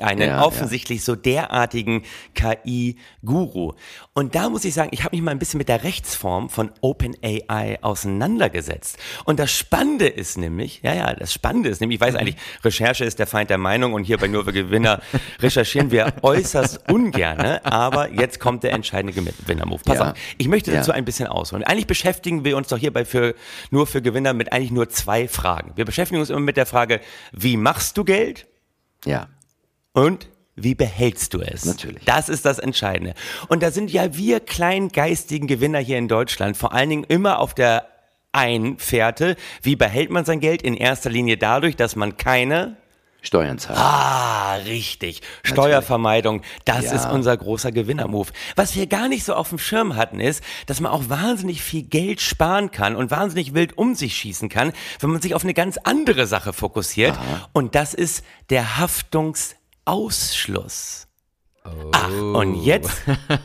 einen 0.00 0.20
Ja, 0.28 0.44
offensichtlich 0.44 1.04
so 1.04 1.14
derartigen 1.14 2.02
KI-Guru. 2.34 3.74
Und 4.14 4.34
da 4.34 4.48
muss 4.48 4.64
ich 4.64 4.74
sagen, 4.74 4.88
ich 4.92 5.04
habe 5.04 5.14
mich 5.14 5.22
mal 5.22 5.30
ein 5.32 5.38
bisschen 5.38 5.58
mit 5.58 5.68
der 5.68 5.84
Rechtsform 5.84 6.48
von 6.48 6.70
OpenAI 6.80 7.78
auseinandergesetzt. 7.82 8.98
Und 9.24 9.38
das 9.38 9.50
Spannende 9.52 10.06
ist 10.06 10.38
nämlich, 10.38 10.80
ja, 10.82 10.94
ja, 10.94 11.14
das 11.14 11.32
Spannende 11.32 11.68
ist 11.68 11.80
nämlich, 11.80 11.96
ich 11.96 12.00
weiß 12.00 12.14
eigentlich, 12.16 12.36
Recherche 12.64 13.04
ist 13.04 13.18
der 13.18 13.26
Feind 13.26 13.50
der 13.50 13.58
Meinung 13.58 13.92
und 13.92 14.04
hier 14.04 14.18
bei 14.18 14.26
Nur 14.28 14.44
für 14.44 14.52
Gewinner 14.52 15.00
recherchieren 15.40 15.90
wir 15.90 16.12
äußerst 16.22 16.90
ungerne, 16.90 17.64
aber 17.64 18.12
jetzt 18.12 18.40
kommt 18.40 18.62
der 18.62 18.72
entscheidende 18.72 19.12
Gewinner-Move. 19.12 19.82
Pass 19.84 19.98
Ja. 19.98 20.10
auf, 20.12 20.18
ich 20.38 20.48
möchte 20.48 20.72
dazu 20.72 20.90
Ja. 20.90 20.96
ein 20.96 21.04
bisschen 21.04 21.26
ausholen. 21.28 21.64
Eigentlich 21.64 21.86
beschäftigen 21.86 22.44
wir 22.44 22.56
uns 22.56 22.68
doch 22.68 22.78
hierbei 22.78 23.04
für 23.04 23.34
Nur 23.70 23.86
für 23.86 24.02
Gewinner 24.02 24.32
mit 24.32 24.52
eigentlich 24.52 24.70
nur 24.70 24.88
zwei 24.88 25.28
Fragen. 25.28 25.72
Wir 25.76 25.84
beschäftigen 25.84 26.20
uns 26.20 26.30
immer 26.30 26.40
mit 26.40 26.56
der 26.56 26.66
Frage, 26.66 27.00
wie 27.32 27.56
machst 27.56 27.96
du 27.96 28.04
Geld? 28.04 28.46
Ja. 29.04 29.28
Und 29.92 30.28
wie 30.56 30.74
behältst 30.74 31.34
du 31.34 31.40
es? 31.40 31.64
Natürlich. 31.64 32.04
Das 32.04 32.28
ist 32.28 32.44
das 32.44 32.58
Entscheidende. 32.58 33.14
Und 33.48 33.62
da 33.62 33.70
sind 33.70 33.92
ja 33.92 34.16
wir 34.16 34.40
kleingeistigen 34.40 35.46
Gewinner 35.46 35.78
hier 35.78 35.98
in 35.98 36.08
Deutschland 36.08 36.56
vor 36.56 36.72
allen 36.72 36.90
Dingen 36.90 37.04
immer 37.04 37.38
auf 37.38 37.54
der 37.54 37.86
einen 38.32 38.78
Fährte. 38.78 39.36
Wie 39.62 39.76
behält 39.76 40.10
man 40.10 40.24
sein 40.24 40.40
Geld? 40.40 40.62
In 40.62 40.74
erster 40.74 41.10
Linie 41.10 41.36
dadurch, 41.36 41.76
dass 41.76 41.96
man 41.96 42.16
keine 42.16 42.76
Steuern 43.20 43.58
zahlen. 43.58 43.78
Ah, 43.80 44.54
richtig. 44.64 45.22
Steuervermeidung, 45.42 46.42
das 46.64 46.84
Ja. 46.84 46.92
ist 46.92 47.06
unser 47.06 47.36
großer 47.36 47.72
Gewinnermove. 47.72 48.32
Was 48.54 48.76
wir 48.76 48.86
gar 48.86 49.08
nicht 49.08 49.24
so 49.24 49.34
auf 49.34 49.48
dem 49.48 49.58
Schirm 49.58 49.96
hatten, 49.96 50.20
ist, 50.20 50.42
dass 50.66 50.78
man 50.80 50.92
auch 50.92 51.08
wahnsinnig 51.08 51.60
viel 51.62 51.82
Geld 51.82 52.20
sparen 52.20 52.70
kann 52.70 52.94
und 52.94 53.10
wahnsinnig 53.10 53.54
wild 53.54 53.76
um 53.76 53.96
sich 53.96 54.14
schießen 54.16 54.48
kann, 54.48 54.72
wenn 55.00 55.10
man 55.10 55.20
sich 55.20 55.34
auf 55.34 55.42
eine 55.42 55.54
ganz 55.54 55.78
andere 55.78 56.28
Sache 56.28 56.52
fokussiert. 56.52 57.18
Und 57.52 57.74
das 57.74 57.92
ist 57.92 58.24
der 58.50 58.78
Haftungsausschluss. 58.78 61.07
Ach, 61.92 62.10
und 62.10 62.54
jetzt 62.62 63.02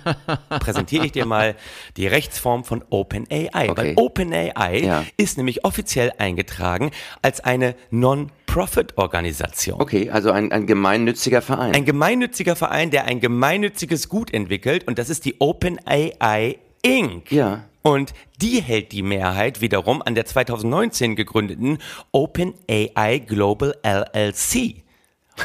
präsentiere 0.60 1.06
ich 1.06 1.12
dir 1.12 1.25
mal 1.25 1.56
die 1.98 2.08
Rechtsform 2.08 2.63
von 2.63 2.84
OpenAI. 2.89 3.50
Weil 3.53 3.70
Okay. 3.72 3.94
OpenAI 3.96 4.80
Ja. 4.84 5.03
ist 5.18 5.38
nämlich 5.38 5.65
offiziell 5.65 6.12
eingetragen 6.18 6.92
als 7.22 7.39
eine 7.42 7.75
Non-Profit-Organisation. 7.92 9.82
Okay, 9.82 10.10
also 10.10 10.32
ein, 10.32 10.51
ein 10.51 10.68
gemeinnütziger 10.68 11.42
Verein. 11.42 11.74
Ein 11.75 11.86
gemeinnütziger 11.86 12.56
Verein, 12.56 12.92
der 12.92 13.06
ein 13.06 13.20
gemeinnütziges 13.20 14.10
Gut 14.10 14.34
entwickelt 14.34 14.88
und 14.88 15.00
das 15.00 15.10
ist 15.10 15.25
die 15.25 15.36
OpenAI 15.39 16.58
Inc. 16.82 17.32
Ja. 17.32 17.63
Und 17.82 18.13
die 18.42 18.62
hält 18.62 18.92
die 18.94 19.01
Mehrheit 19.03 19.60
wiederum 19.60 20.01
an 20.01 20.15
der 20.15 20.25
2019 20.25 21.15
gegründeten 21.18 21.80
OpenAI 22.13 23.20
Global 23.20 23.75
LLC. 23.84 24.83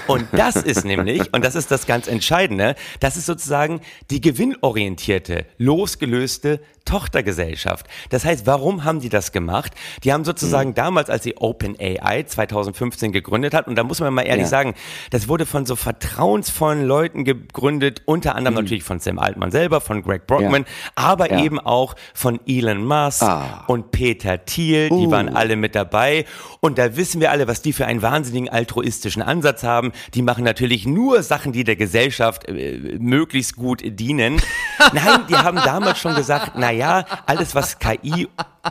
Und 0.07 0.27
das 0.33 0.57
ist 0.57 0.85
nämlich, 0.85 1.33
und 1.33 1.45
das 1.45 1.55
ist 1.55 1.71
das 1.71 1.87
ganz 1.87 2.09
Entscheidende, 2.09 2.75
das 3.01 3.17
ist 3.17 3.27
sozusagen 3.27 3.81
die 4.11 4.21
gewinnorientierte, 4.21 5.47
losgelöste 5.57 6.61
Tochtergesellschaft. 6.85 7.87
Das 8.11 8.25
heißt, 8.25 8.47
warum 8.47 8.85
haben 8.85 9.01
die 9.01 9.09
das 9.11 9.33
gemacht? 9.33 9.73
Die 10.05 10.13
haben 10.13 10.25
sozusagen 10.25 10.75
damals, 10.75 11.11
als 11.11 11.23
sie 11.25 11.37
OpenAI 11.37 12.23
2015 12.27 13.13
gegründet 13.13 13.53
hat, 13.55 13.67
und 13.67 13.77
da 13.77 13.85
muss 13.85 14.01
man 14.01 14.13
mal 14.15 14.23
ehrlich 14.23 14.45
Ja. 14.45 14.49
sagen, 14.49 14.75
das 15.11 15.29
wurde 15.29 15.45
von 15.47 15.67
so 15.67 15.77
vertrauensvollen 15.77 16.85
Leuten 16.87 17.25
gegründet, 17.25 18.03
unter 18.07 18.35
anderem 18.35 18.55
natürlich 18.55 18.85
von 18.85 19.01
Sam 19.01 19.19
Altman 19.19 19.51
selber, 19.51 19.81
von 19.83 20.03
Greg 20.03 20.27
Brockman, 20.27 20.65
aber 20.95 21.31
Ja. 21.31 21.43
eben 21.45 21.59
auch 21.61 21.95
von 22.15 22.41
Elon 22.47 22.85
Musk 22.85 23.23
Ah. 23.23 23.65
und 23.69 23.91
Peter 23.91 24.45
Thiel, 24.45 24.89
die 24.89 25.07
Uh. 25.07 25.11
waren 25.11 25.29
alle 25.35 25.57
mit 25.57 25.75
dabei. 25.75 26.25
Und 26.61 26.79
da 26.79 26.97
wissen 26.97 27.21
wir 27.21 27.31
alle, 27.31 27.47
was 27.49 27.61
die 27.63 27.73
für 27.75 27.87
einen 27.87 28.01
wahnsinnigen 28.03 28.49
altruistischen 28.49 29.23
Ansatz 29.23 29.63
haben. 29.63 29.78
Die 30.15 30.23
machen 30.23 30.45
natürlich 30.45 30.87
nur 30.87 31.23
Sachen, 31.23 31.53
die 31.53 31.65
der 31.65 31.77
Gesellschaft 31.77 32.49
äh, 32.49 32.97
möglichst 32.99 33.57
gut 33.57 33.83
dienen. 33.85 34.41
Nein, 34.93 35.21
die 35.29 35.37
haben 35.37 35.57
damals 35.57 35.99
schon 35.99 36.15
gesagt, 36.15 36.53
na 36.57 36.71
ja, 36.71 37.05
alles 37.27 37.55
was 37.55 37.79
KI 37.79 38.29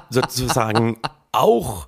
sozusagen 0.09 0.97
auch 1.31 1.87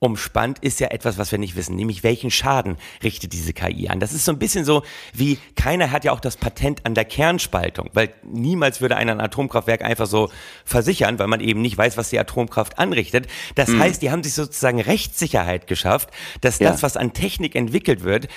umspannt, 0.00 0.58
ist 0.60 0.78
ja 0.80 0.88
etwas, 0.88 1.18
was 1.18 1.32
wir 1.32 1.38
nicht 1.38 1.56
wissen, 1.56 1.74
nämlich 1.74 2.02
welchen 2.04 2.30
Schaden 2.30 2.76
richtet 3.02 3.32
diese 3.32 3.52
KI 3.52 3.88
an. 3.88 3.98
Das 3.98 4.12
ist 4.12 4.24
so 4.24 4.32
ein 4.32 4.38
bisschen 4.38 4.64
so 4.64 4.82
wie, 5.12 5.38
keiner 5.56 5.90
hat 5.90 6.04
ja 6.04 6.12
auch 6.12 6.20
das 6.20 6.36
Patent 6.36 6.86
an 6.86 6.94
der 6.94 7.04
Kernspaltung, 7.04 7.90
weil 7.94 8.12
niemals 8.22 8.80
würde 8.80 8.96
einer 8.96 9.12
ein 9.12 9.20
Atomkraftwerk 9.20 9.82
einfach 9.82 10.06
so 10.06 10.30
versichern, 10.64 11.18
weil 11.18 11.26
man 11.26 11.40
eben 11.40 11.60
nicht 11.62 11.76
weiß, 11.76 11.96
was 11.96 12.10
die 12.10 12.18
Atomkraft 12.18 12.78
anrichtet. 12.78 13.26
Das 13.56 13.74
heißt, 13.74 14.00
die 14.02 14.10
haben 14.10 14.22
sich 14.22 14.34
sozusagen 14.34 14.80
Rechtssicherheit 14.80 15.66
geschafft, 15.66 16.10
dass 16.40 16.60
Ja. 16.60 16.70
das, 16.70 16.82
was 16.82 16.96
an 16.96 17.12
Technik 17.12 17.56
entwickelt 17.56 18.04
wird, 18.04 18.28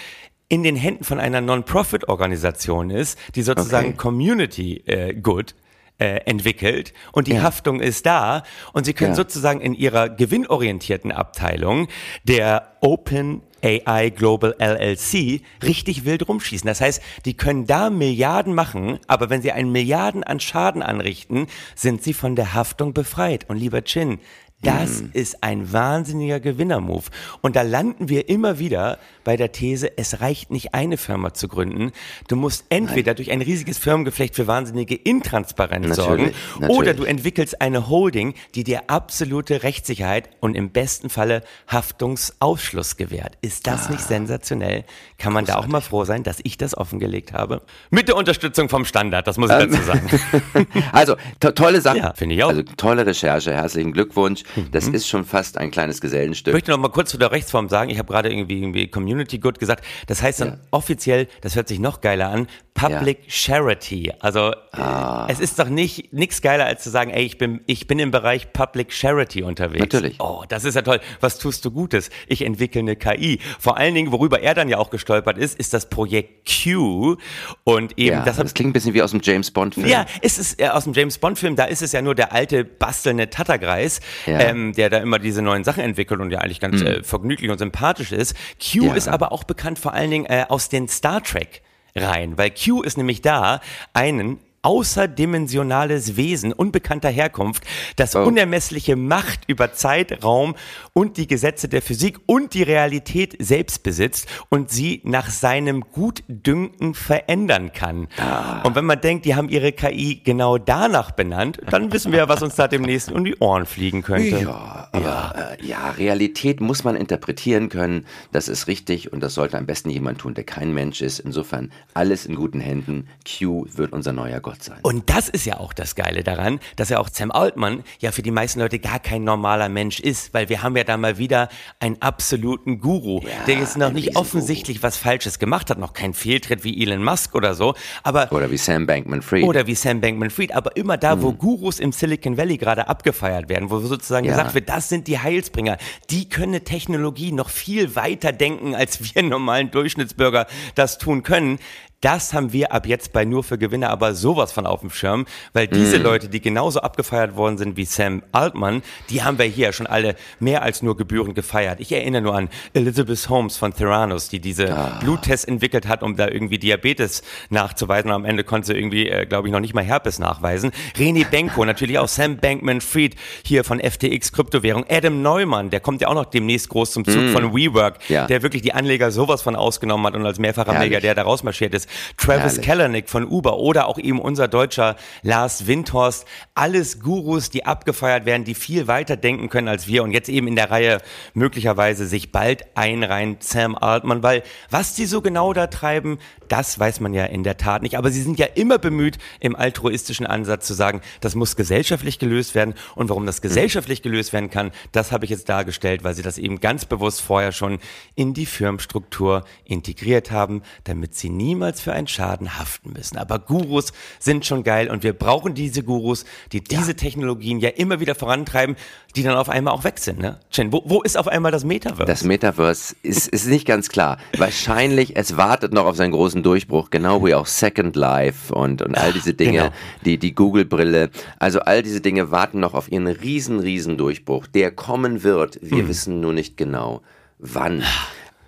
in 0.49 0.63
den 0.63 0.75
Händen 0.75 1.03
von 1.03 1.19
einer 1.19 1.39
Non-Profit-Organisation 1.41 2.89
ist, 2.89 3.17
die 3.35 3.41
sozusagen 3.43 3.89
Okay. 3.89 3.97
Community 3.97 4.83
äh, 4.85 5.13
Good 5.13 5.55
entwickelt 5.99 6.93
und 7.11 7.27
die 7.27 7.33
Ja. 7.33 7.43
Haftung 7.43 7.79
ist 7.79 8.05
da 8.07 8.41
und 8.73 8.85
sie 8.85 8.93
können 8.93 9.11
Ja. 9.11 9.15
sozusagen 9.17 9.61
in 9.61 9.75
ihrer 9.75 10.09
gewinnorientierten 10.09 11.11
Abteilung 11.11 11.87
der 12.23 12.71
Open 12.81 13.43
AI 13.63 14.09
Global 14.09 14.55
LLC 14.59 15.41
richtig 15.63 16.03
wild 16.03 16.27
rumschießen. 16.27 16.65
Das 16.67 16.81
heißt, 16.81 17.01
die 17.25 17.37
können 17.37 17.67
da 17.67 17.91
Milliarden 17.91 18.55
machen, 18.55 18.97
aber 19.05 19.29
wenn 19.29 19.43
sie 19.43 19.51
einen 19.51 19.71
Milliarden 19.71 20.23
an 20.23 20.39
Schaden 20.39 20.81
anrichten, 20.81 21.45
sind 21.75 22.01
sie 22.01 22.13
von 22.13 22.35
der 22.35 22.55
Haftung 22.55 22.93
befreit. 22.93 23.47
Und 23.47 23.57
lieber 23.57 23.83
Chin, 23.83 24.17
das 24.63 25.01
ist 25.13 25.43
ein 25.43 25.71
wahnsinniger 25.73 26.39
Gewinnermove. 26.39 27.09
Und 27.41 27.55
da 27.55 27.61
landen 27.63 28.09
wir 28.09 28.29
immer 28.29 28.59
wieder 28.59 28.99
bei 29.23 29.35
der 29.37 29.51
These, 29.51 29.97
es 29.97 30.21
reicht 30.21 30.51
nicht 30.51 30.73
eine 30.73 30.97
Firma 30.97 31.33
zu 31.33 31.47
gründen. 31.47 31.91
Du 32.27 32.35
musst 32.35 32.65
entweder 32.69 33.13
durch 33.13 33.31
ein 33.31 33.41
riesiges 33.41 33.77
Firmengeflecht 33.77 34.35
für 34.35 34.47
wahnsinnige 34.47 34.95
Intransparenz 34.95 35.95
sorgen 35.95 36.31
Natürlich, 36.31 36.35
oder 36.59 36.69
natürlich. 36.77 36.95
du 36.97 37.03
entwickelst 37.05 37.61
eine 37.61 37.87
Holding, 37.89 38.33
die 38.55 38.63
dir 38.63 38.83
absolute 38.89 39.63
Rechtssicherheit 39.63 40.29
und 40.39 40.55
im 40.55 40.69
besten 40.71 41.09
Falle 41.09 41.43
Haftungsausschluss 41.67 42.97
gewährt. 42.97 43.37
Ist 43.41 43.67
das 43.67 43.87
Ah. 43.87 43.91
nicht 43.91 44.01
sensationell? 44.01 44.83
Kann 45.17 45.33
man 45.33 45.45
da 45.45 45.57
auch 45.57 45.67
mal 45.67 45.81
froh 45.81 46.03
sein, 46.05 46.23
dass 46.23 46.39
ich 46.43 46.57
das 46.57 46.75
offengelegt 46.77 47.33
habe? 47.33 47.61
Mit 47.89 48.07
der 48.07 48.15
Unterstützung 48.15 48.69
vom 48.69 48.85
Standard, 48.85 49.27
das 49.27 49.37
muss 49.37 49.49
ich 49.51 49.57
dazu 49.57 49.81
sagen. 49.83 50.09
Also, 50.91 51.15
to 51.39 51.51
tolle 51.51 51.81
Sache. 51.81 51.97
Ja, 51.97 52.13
finde 52.13 52.35
ich 52.35 52.43
auch. 52.43 52.49
Also, 52.49 52.63
tolle 52.77 53.05
Recherche. 53.05 53.53
Herzlichen 53.53 53.93
Glückwunsch. 53.93 54.43
Das 54.71 54.87
Mhm. 54.87 54.93
ist 54.95 55.07
schon 55.07 55.25
fast 55.25 55.57
ein 55.57 55.71
kleines 55.71 55.95
Ich 55.97 56.01
Gesellenstück. 56.01 56.53
möchte 56.53 56.71
noch 56.71 56.77
mal 56.77 56.89
kurz 56.89 57.09
zu 57.11 57.17
der 57.17 57.31
Rechtsform 57.31 57.69
sagen. 57.69 57.89
Ich 57.89 57.97
habe 57.99 58.11
gerade 58.11 58.31
irgendwie, 58.31 58.57
irgendwie 58.59 58.87
Community 58.87 59.39
Good 59.39 59.59
gesagt. 59.59 59.83
Das 60.07 60.21
heißt 60.21 60.41
dann 60.41 60.47
Ja. 60.49 60.57
offiziell, 60.71 61.27
das 61.41 61.55
hört 61.55 61.67
sich 61.67 61.79
noch 61.79 62.01
geiler 62.01 62.29
an, 62.29 62.47
Public 62.73 63.19
Charity. 63.27 64.11
Also 64.19 64.53
Ah. 64.71 65.25
äh, 65.27 65.31
es 65.33 65.39
ist 65.39 65.59
doch 65.59 65.67
nicht 65.67 66.13
nichts 66.13 66.41
geiler 66.41 66.65
als 66.65 66.83
zu 66.83 66.89
sagen, 66.89 67.11
ey, 67.11 67.23
ich 67.23 67.37
bin 67.37 67.61
ich 67.67 67.85
bin 67.87 67.99
im 67.99 68.11
Bereich 68.11 68.53
Public 68.53 68.93
Charity 68.93 69.43
unterwegs. 69.43 69.79
Natürlich. 69.81 70.15
Oh, 70.19 70.43
das 70.47 70.63
ist 70.63 70.75
ja 70.75 70.81
toll. 70.81 70.99
Was 71.19 71.37
tust 71.37 71.63
du 71.65 71.71
Gutes? 71.71 72.09
Ich 72.27 72.41
entwickle 72.43 72.79
eine 72.79 72.95
KI. 72.95 73.39
Vor 73.59 73.77
allen 73.77 73.93
Dingen, 73.93 74.11
worüber 74.11 74.41
er 74.41 74.53
dann 74.53 74.69
ja 74.69 74.77
auch 74.77 74.89
gestolpert 74.89 75.37
ist, 75.37 75.59
ist 75.59 75.73
das 75.73 75.89
Projekt 75.89 76.49
Q 76.63 77.17
und 77.63 77.97
eben 77.99 78.17
Ja, 78.19 78.25
das 78.25 78.37
das, 78.37 78.47
hat 78.49 78.55
klingt 78.55 78.69
ein 78.71 78.73
bisschen 78.73 78.93
wie 78.93 79.01
aus 79.01 79.11
dem 79.11 79.19
James 79.21 79.51
Bond-Film. 79.51 79.87
ja, 79.87 80.05
es 80.21 80.37
ist 80.39 80.59
äh, 80.61 80.69
aus 80.69 80.85
dem 80.85 80.93
James 80.93 81.17
Bond 81.17 81.37
Film, 81.37 81.55
da 81.55 81.65
ist 81.65 81.81
es 81.81 81.91
ja 81.91 82.01
nur 82.01 82.15
der 82.15 82.31
alte 82.31 82.63
bastelnde 82.63 83.29
Tattergreis, 83.29 83.99
Ja. 84.25 84.39
Ähm, 84.49 84.73
der 84.73 84.89
da 84.89 84.97
immer 84.97 85.19
diese 85.19 85.41
neuen 85.41 85.63
Sachen 85.63 85.83
entwickelt 85.83 86.19
und 86.19 86.31
ja 86.31 86.39
eigentlich 86.39 86.59
ganz 86.59 86.81
äh, 86.81 87.03
vergnüglich 87.03 87.49
und 87.49 87.57
sympathisch 87.57 88.11
ist. 88.11 88.35
Q 88.59 88.93
ist 88.93 89.07
aber 89.07 89.31
auch 89.31 89.43
bekannt 89.43 89.79
vor 89.79 89.93
allen 89.93 90.11
Dingen 90.11 90.25
äh, 90.25 90.45
aus 90.47 90.69
den 90.69 90.87
Star 90.87 91.21
Trek 91.21 91.61
rein, 91.95 92.37
weil 92.37 92.51
Q 92.51 92.81
ist 92.81 92.97
nämlich 92.97 93.21
da, 93.21 93.61
einen 93.93 94.39
außerdimensionales 94.63 96.17
Wesen 96.17 96.53
unbekannter 96.53 97.09
Herkunft, 97.09 97.63
das 97.95 98.15
Oh. 98.15 98.23
unermessliche 98.23 98.95
Macht 98.95 99.41
über 99.47 99.73
Zeit, 99.73 100.23
Raum 100.23 100.55
und 100.93 101.17
die 101.17 101.27
Gesetze 101.27 101.67
der 101.67 101.81
Physik 101.81 102.19
und 102.25 102.53
die 102.53 102.63
Realität 102.63 103.35
selbst 103.39 103.83
besitzt 103.83 104.27
und 104.49 104.69
sie 104.69 105.01
nach 105.03 105.29
seinem 105.29 105.81
Gutdünken 105.91 106.93
verändern 106.93 107.71
kann. 107.73 108.07
Ah. 108.17 108.61
Und 108.63 108.75
wenn 108.75 108.85
man 108.85 109.01
denkt, 109.01 109.25
die 109.25 109.35
haben 109.35 109.49
ihre 109.49 109.71
KI 109.71 110.21
genau 110.23 110.57
danach 110.57 111.11
benannt, 111.11 111.59
dann 111.69 111.91
wissen 111.91 112.11
wir 112.11 112.19
ja, 112.19 112.29
was 112.29 112.41
uns 112.41 112.55
da 112.55 112.67
demnächst 112.67 113.11
um 113.11 113.23
die 113.25 113.35
Ohren 113.39 113.65
fliegen 113.65 114.01
könnte. 114.03 114.39
Ja, 114.39 114.89
aber 114.91 115.55
äh, 115.59 115.65
ja, 115.65 115.89
Realität 115.91 116.61
muss 116.61 116.83
man 116.83 116.95
interpretieren 116.95 117.69
können. 117.69 118.05
Das 118.31 118.47
ist 118.47 118.67
richtig 118.67 119.11
und 119.11 119.21
das 119.21 119.33
sollte 119.33 119.57
am 119.57 119.65
besten 119.65 119.89
jemand 119.89 120.19
tun, 120.19 120.33
der 120.33 120.43
kein 120.43 120.73
Mensch 120.73 121.01
ist. 121.01 121.19
Insofern 121.19 121.71
alles 121.93 122.25
in 122.25 122.35
guten 122.35 122.59
Händen. 122.59 123.07
Q 123.25 123.65
wird 123.73 123.93
unser 123.93 124.13
neuer 124.13 124.39
Gott. 124.39 124.50
Gott 124.51 124.63
sein. 124.63 124.79
Und 124.81 125.09
das 125.09 125.29
ist 125.29 125.45
ja 125.45 125.57
auch 125.59 125.73
das 125.73 125.95
Geile 125.95 126.23
daran, 126.23 126.59
dass 126.75 126.89
ja 126.89 126.99
auch 126.99 127.09
Sam 127.11 127.31
Altman 127.31 127.83
ja 127.99 128.11
für 128.11 128.21
die 128.21 128.31
meisten 128.31 128.59
Leute 128.59 128.79
gar 128.79 128.99
kein 128.99 129.23
normaler 129.23 129.69
Mensch 129.69 129.99
ist, 129.99 130.33
weil 130.33 130.49
wir 130.49 130.61
haben 130.61 130.75
ja 130.75 130.83
da 130.83 130.97
mal 130.97 131.17
wieder 131.17 131.49
einen 131.79 132.01
absoluten 132.01 132.79
Guru, 132.79 133.21
Ja, 133.21 133.45
der 133.45 133.55
jetzt 133.55 133.77
noch 133.77 133.91
nicht 133.91 134.15
offensichtlich 134.15 134.83
was 134.83 134.97
Falsches 134.97 135.39
gemacht 135.39 135.69
hat, 135.69 135.77
noch 135.77 135.93
keinen 135.93 136.13
Fehltritt 136.13 136.63
wie 136.63 136.81
Elon 136.83 137.03
Musk 137.03 137.35
oder 137.35 137.53
so, 137.55 137.75
aber 138.03 138.31
Oder 138.31 138.51
wie 138.51 138.57
Sam 138.57 138.85
Bankman-Fried. 138.87 139.43
oder 139.45 139.67
wie 139.67 139.75
Sam 139.75 140.01
Bankman-Fried, 140.01 140.53
aber 140.53 140.75
immer 140.75 140.97
da, 140.97 141.21
wo 141.21 141.31
Gurus 141.33 141.79
im 141.79 141.91
Silicon 141.91 142.37
Valley 142.37 142.57
gerade 142.57 142.87
abgefeiert 142.87 143.47
werden, 143.49 143.69
wo 143.69 143.79
sozusagen 143.79 144.25
Ja. 144.25 144.33
gesagt 144.35 144.53
wird, 144.53 144.69
das 144.69 144.89
sind 144.89 145.07
die 145.07 145.19
Heilsbringer, 145.19 145.77
die 146.09 146.27
können 146.27 146.51
eine 146.53 146.63
Technologie 146.63 147.31
noch 147.31 147.49
viel 147.49 147.95
weiter 147.95 148.31
denken, 148.31 148.75
als 148.75 148.99
wir 149.15 149.23
normalen 149.23 149.71
Durchschnittsbürger 149.71 150.47
das 150.75 150.97
tun 150.97 151.23
können. 151.23 151.59
Das 152.01 152.33
haben 152.33 152.51
wir 152.51 152.71
ab 152.73 152.87
jetzt 152.87 153.13
bei 153.13 153.25
Nur 153.25 153.43
für 153.43 153.59
Gewinner 153.59 153.91
aber 153.91 154.15
sowas 154.15 154.51
von 154.51 154.65
auf 154.65 154.79
dem 154.81 154.89
Schirm, 154.89 155.27
weil 155.53 155.67
diese 155.67 155.97
Leute, 155.97 156.29
die 156.29 156.41
genauso 156.41 156.81
abgefeiert 156.81 157.35
worden 157.35 157.59
sind 157.59 157.77
wie 157.77 157.85
Sam 157.85 158.23
Altman, 158.31 158.81
die 159.11 159.21
haben 159.23 159.37
wir 159.37 159.45
hier 159.45 159.71
schon 159.71 159.85
alle 159.85 160.15
mehr 160.39 160.63
als 160.63 160.81
nur 160.81 160.97
gebührend 160.97 161.35
gefeiert. 161.35 161.79
Ich 161.79 161.91
erinnere 161.91 162.23
nur 162.23 162.35
an 162.35 162.49
Elizabeth 162.73 163.29
Holmes 163.29 163.55
von 163.55 163.75
Theranos, 163.75 164.29
die 164.29 164.39
diese 164.39 164.97
Bluttests 164.99 165.45
entwickelt 165.45 165.87
hat, 165.87 166.01
um 166.01 166.15
da 166.15 166.27
irgendwie 166.27 166.57
Diabetes 166.57 167.21
nachzuweisen. 167.51 168.09
Und 168.09 168.15
am 168.15 168.25
Ende 168.25 168.43
konnte 168.43 168.67
sie 168.67 168.73
irgendwie, 168.73 169.07
äh, 169.07 169.27
glaube 169.27 169.47
ich, 169.47 169.51
noch 169.51 169.59
nicht 169.59 169.75
mal 169.75 169.83
Herpes 169.83 170.17
nachweisen. 170.17 170.71
René 170.97 171.29
Benko, 171.29 171.65
natürlich 171.65 171.99
auch 171.99 172.07
Sam 172.07 172.37
Bankman-Fried 172.37 173.15
hier 173.45 173.63
von 173.63 173.79
FTX 173.79 174.31
Kryptowährung. 174.31 174.85
Adam 174.89 175.21
Neumann, 175.21 175.69
der 175.69 175.79
kommt 175.81 176.01
ja 176.01 176.07
auch 176.07 176.15
noch 176.15 176.25
demnächst 176.25 176.69
groß 176.69 176.93
zum 176.93 177.05
Zug 177.05 177.29
von 177.29 177.53
WeWork, 177.55 177.99
Ja. 178.09 178.25
der 178.25 178.41
wirklich 178.41 178.63
die 178.63 178.73
Anleger 178.73 179.11
sowas 179.11 179.43
von 179.43 179.55
ausgenommen 179.55 180.07
hat 180.07 180.15
und 180.15 180.25
als 180.25 180.39
mehrfacher 180.39 180.71
Herrlich. 180.73 180.89
Milliardär 180.89 181.13
da 181.13 181.21
rausmarschiert 181.21 181.75
ist. 181.75 181.90
Travis 182.17 182.53
Herrlich. 182.53 182.65
Kalanick 182.65 183.09
von 183.09 183.25
Uber 183.27 183.57
oder 183.57 183.87
auch 183.87 183.97
eben 183.97 184.19
unser 184.19 184.47
deutscher 184.47 184.95
Lars 185.21 185.67
Windhorst. 185.67 186.25
Alles 186.55 186.99
Gurus, 186.99 187.49
die 187.49 187.65
abgefeiert 187.65 188.25
werden, 188.25 188.43
die 188.43 188.55
viel 188.55 188.87
weiter 188.87 189.17
denken 189.17 189.49
können 189.49 189.67
als 189.67 189.87
wir 189.87 190.03
und 190.03 190.11
jetzt 190.11 190.29
eben 190.29 190.47
in 190.47 190.55
der 190.55 190.71
Reihe 190.71 190.99
möglicherweise 191.33 192.05
sich 192.05 192.31
bald 192.31 192.65
einreihen 192.75 193.37
Sam 193.39 193.75
Altman, 193.75 194.23
weil 194.23 194.43
was 194.69 194.95
die 194.95 195.05
so 195.05 195.21
genau 195.21 195.53
da 195.53 195.67
treiben, 195.67 196.19
das 196.51 196.77
weiß 196.77 196.99
man 196.99 197.13
ja 197.13 197.25
in 197.25 197.43
der 197.43 197.55
Tat 197.57 197.81
nicht. 197.81 197.97
Aber 197.97 198.11
sie 198.11 198.21
sind 198.21 198.37
ja 198.37 198.45
immer 198.45 198.77
bemüht, 198.77 199.17
im 199.39 199.55
altruistischen 199.55 200.25
Ansatz 200.25 200.67
zu 200.67 200.73
sagen, 200.73 201.01
das 201.21 201.33
muss 201.35 201.55
gesellschaftlich 201.55 202.19
gelöst 202.19 202.55
werden. 202.55 202.73
Und 202.95 203.09
warum 203.09 203.25
das 203.25 203.41
gesellschaftlich 203.41 204.01
gelöst 204.01 204.33
werden 204.33 204.49
kann, 204.49 204.71
das 204.91 205.13
habe 205.13 205.23
ich 205.23 205.31
jetzt 205.31 205.47
dargestellt, 205.47 206.03
weil 206.03 206.13
sie 206.13 206.23
das 206.23 206.37
eben 206.37 206.59
ganz 206.59 206.85
bewusst 206.85 207.21
vorher 207.21 207.53
schon 207.53 207.79
in 208.15 208.33
die 208.33 208.45
Firmenstruktur 208.45 209.45
integriert 209.63 210.31
haben, 210.31 210.61
damit 210.83 211.15
sie 211.15 211.29
niemals 211.29 211.79
für 211.79 211.93
einen 211.93 212.07
Schaden 212.07 212.57
haften 212.59 212.91
müssen. 212.93 213.17
Aber 213.17 213.39
Gurus 213.39 213.93
sind 214.19 214.45
schon 214.45 214.63
geil 214.63 214.89
und 214.89 215.03
wir 215.03 215.13
brauchen 215.13 215.53
diese 215.53 215.83
Gurus, 215.83 216.25
die 216.51 216.61
diese 216.61 216.95
Technologien 216.95 217.59
ja 217.59 217.69
immer 217.69 218.01
wieder 218.01 218.15
vorantreiben, 218.15 218.75
die 219.15 219.23
dann 219.23 219.35
auf 219.35 219.47
einmal 219.47 219.73
auch 219.73 219.85
weg 219.85 219.99
sind. 219.99 220.19
Ne? 220.19 220.39
Chen, 220.51 220.73
wo, 220.73 220.83
wo 220.85 221.01
ist 221.01 221.17
auf 221.17 221.27
einmal 221.27 221.51
das 221.51 221.63
Metaverse? 221.63 222.05
Das 222.05 222.23
Metaverse 222.23 222.95
ist, 223.03 223.29
ist 223.29 223.47
nicht 223.47 223.65
ganz 223.65 223.87
klar. 223.87 224.17
Wahrscheinlich, 224.37 225.15
es 225.15 225.37
wartet 225.37 225.73
noch 225.73 225.85
auf 225.85 225.95
seinen 225.95 226.11
großen 226.11 226.40
Durchbruch, 226.43 226.89
genau 226.89 227.25
wie 227.25 227.33
auch 227.33 227.45
Second 227.45 227.95
Life 227.95 228.53
und, 228.53 228.81
und 228.81 228.97
all 228.97 229.13
diese 229.13 229.33
Dinge, 229.33 229.51
genau. 229.51 229.73
die, 230.05 230.17
die 230.17 230.33
Google-Brille. 230.33 231.09
Also 231.39 231.59
all 231.59 231.81
diese 231.81 232.01
Dinge 232.01 232.31
warten 232.31 232.59
noch 232.59 232.73
auf 232.73 232.91
ihren 232.91 233.07
riesen, 233.07 233.59
riesen 233.59 233.97
Durchbruch, 233.97 234.47
der 234.47 234.71
kommen 234.71 235.23
wird. 235.23 235.55
Hm. 235.55 235.71
Wir 235.71 235.87
wissen 235.87 236.19
nur 236.19 236.33
nicht 236.33 236.57
genau, 236.57 237.01
wann. 237.39 237.83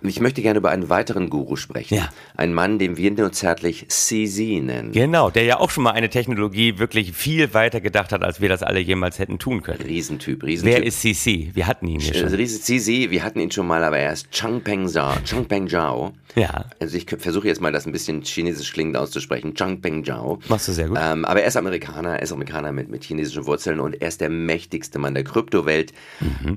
Ich 0.06 0.20
möchte 0.20 0.42
gerne 0.42 0.58
über 0.58 0.70
einen 0.70 0.88
weiteren 0.90 1.30
Guru 1.30 1.56
sprechen. 1.56 1.94
Ja. 1.94 2.08
Ein 2.36 2.52
Mann, 2.52 2.78
den 2.78 2.96
wir 2.96 3.10
nur 3.10 3.32
zärtlich 3.32 3.86
CZ 3.88 4.62
nennen. 4.62 4.92
Genau, 4.92 5.30
der 5.30 5.44
ja 5.44 5.58
auch 5.58 5.70
schon 5.70 5.84
mal 5.84 5.92
eine 5.92 6.10
Technologie 6.10 6.78
wirklich 6.78 7.12
viel 7.12 7.54
weiter 7.54 7.80
gedacht 7.80 8.12
hat, 8.12 8.22
als 8.22 8.40
wir 8.40 8.48
das 8.48 8.62
alle 8.62 8.80
jemals 8.80 9.18
hätten 9.18 9.38
tun 9.38 9.62
können. 9.62 9.80
Riesentyp, 9.80 10.42
Riesentyp. 10.42 10.76
Wer 10.76 10.84
ist 10.84 11.00
CC? 11.00 11.50
Wir 11.54 11.66
hatten 11.66 11.86
ihn 11.86 12.00
hier 12.00 12.14
Also 12.14 12.28
schon. 12.28 12.36
Riese 12.36 12.60
CZ, 12.60 13.10
wir 13.10 13.24
hatten 13.24 13.40
ihn 13.40 13.50
schon 13.50 13.66
mal, 13.66 13.82
aber 13.82 13.98
er 13.98 14.12
ist 14.12 14.30
Changpeng 14.30 14.88
Zhao. 14.88 15.14
Changpeng 15.24 15.68
Zhao. 15.68 16.12
Ja. 16.34 16.66
Also 16.80 16.96
ich 16.96 17.06
versuche 17.08 17.46
jetzt 17.46 17.60
mal 17.60 17.72
das 17.72 17.86
ein 17.86 17.92
bisschen 17.92 18.22
chinesisch 18.22 18.72
klingend 18.72 18.96
auszusprechen. 18.96 19.54
Changpeng 19.54 20.04
Zhao. 20.04 20.40
Machst 20.48 20.68
du 20.68 20.72
sehr 20.72 20.88
gut. 20.88 20.98
Ähm, 21.00 21.24
aber 21.24 21.42
er 21.42 21.48
ist 21.48 21.56
Amerikaner, 21.56 22.16
er 22.16 22.22
ist 22.22 22.32
Amerikaner 22.32 22.72
mit, 22.72 22.90
mit 22.90 23.04
chinesischen 23.04 23.46
Wurzeln 23.46 23.80
und 23.80 24.00
er 24.00 24.08
ist 24.08 24.20
der 24.20 24.30
mächtigste 24.30 24.98
Mann 24.98 25.14
der 25.14 25.24
Kryptowelt. 25.24 25.92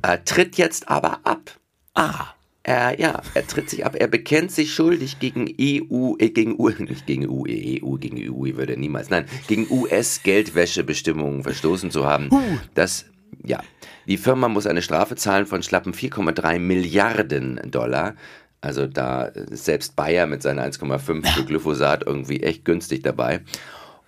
Er 0.02 0.26
tritt 0.26 0.58
jetzt 0.58 0.90
aber 0.90 1.20
ab. 1.24 1.52
Ah, 1.94 2.28
Er, 2.68 3.00
ja, 3.00 3.22
er 3.34 3.48
tritt 3.48 3.70
sich 3.70 3.86
ab. 3.86 3.96
Er 3.98 4.10
bekennt 4.10 4.52
sich 4.52 4.74
schuldig 4.74 5.20
gegen 5.20 5.48
EU, 5.48 6.16
äh, 6.20 6.30
gegen 6.32 6.60
U, 6.60 6.68
nicht 6.68 7.06
gegen 7.06 7.26
EU, 7.26 7.46
EU, 7.48 7.96
gegen 7.96 8.18
EU 8.18 8.58
würde 8.58 8.74
er 8.74 8.78
niemals, 8.78 9.10
nein, 9.10 9.24
gegen 9.48 9.68
US-Geldwäschebestimmungen 9.72 11.44
verstoßen 11.44 11.92
zu 11.92 12.06
haben. 12.06 12.30
Das, 12.74 13.06
ja, 13.46 13.62
die 14.06 14.18
Firma 14.18 14.50
muss 14.50 14.68
eine 14.68 14.82
Strafe 14.82 15.16
zahlen 15.16 15.46
von 15.46 15.64
schlappen 15.64 15.94
4,3 15.94 16.60
Milliarden 16.60 17.62
Dollar. 17.72 18.16
Also 18.60 18.86
da 18.86 19.24
ist 19.24 19.64
selbst 19.64 19.96
Bayer 19.96 20.26
mit 20.26 20.42
seiner 20.42 20.66
1,5 20.70 21.26
für 21.26 21.46
Glyphosat 21.46 22.04
irgendwie 22.06 22.44
echt 22.44 22.66
günstig 22.66 23.02
dabei. 23.02 23.44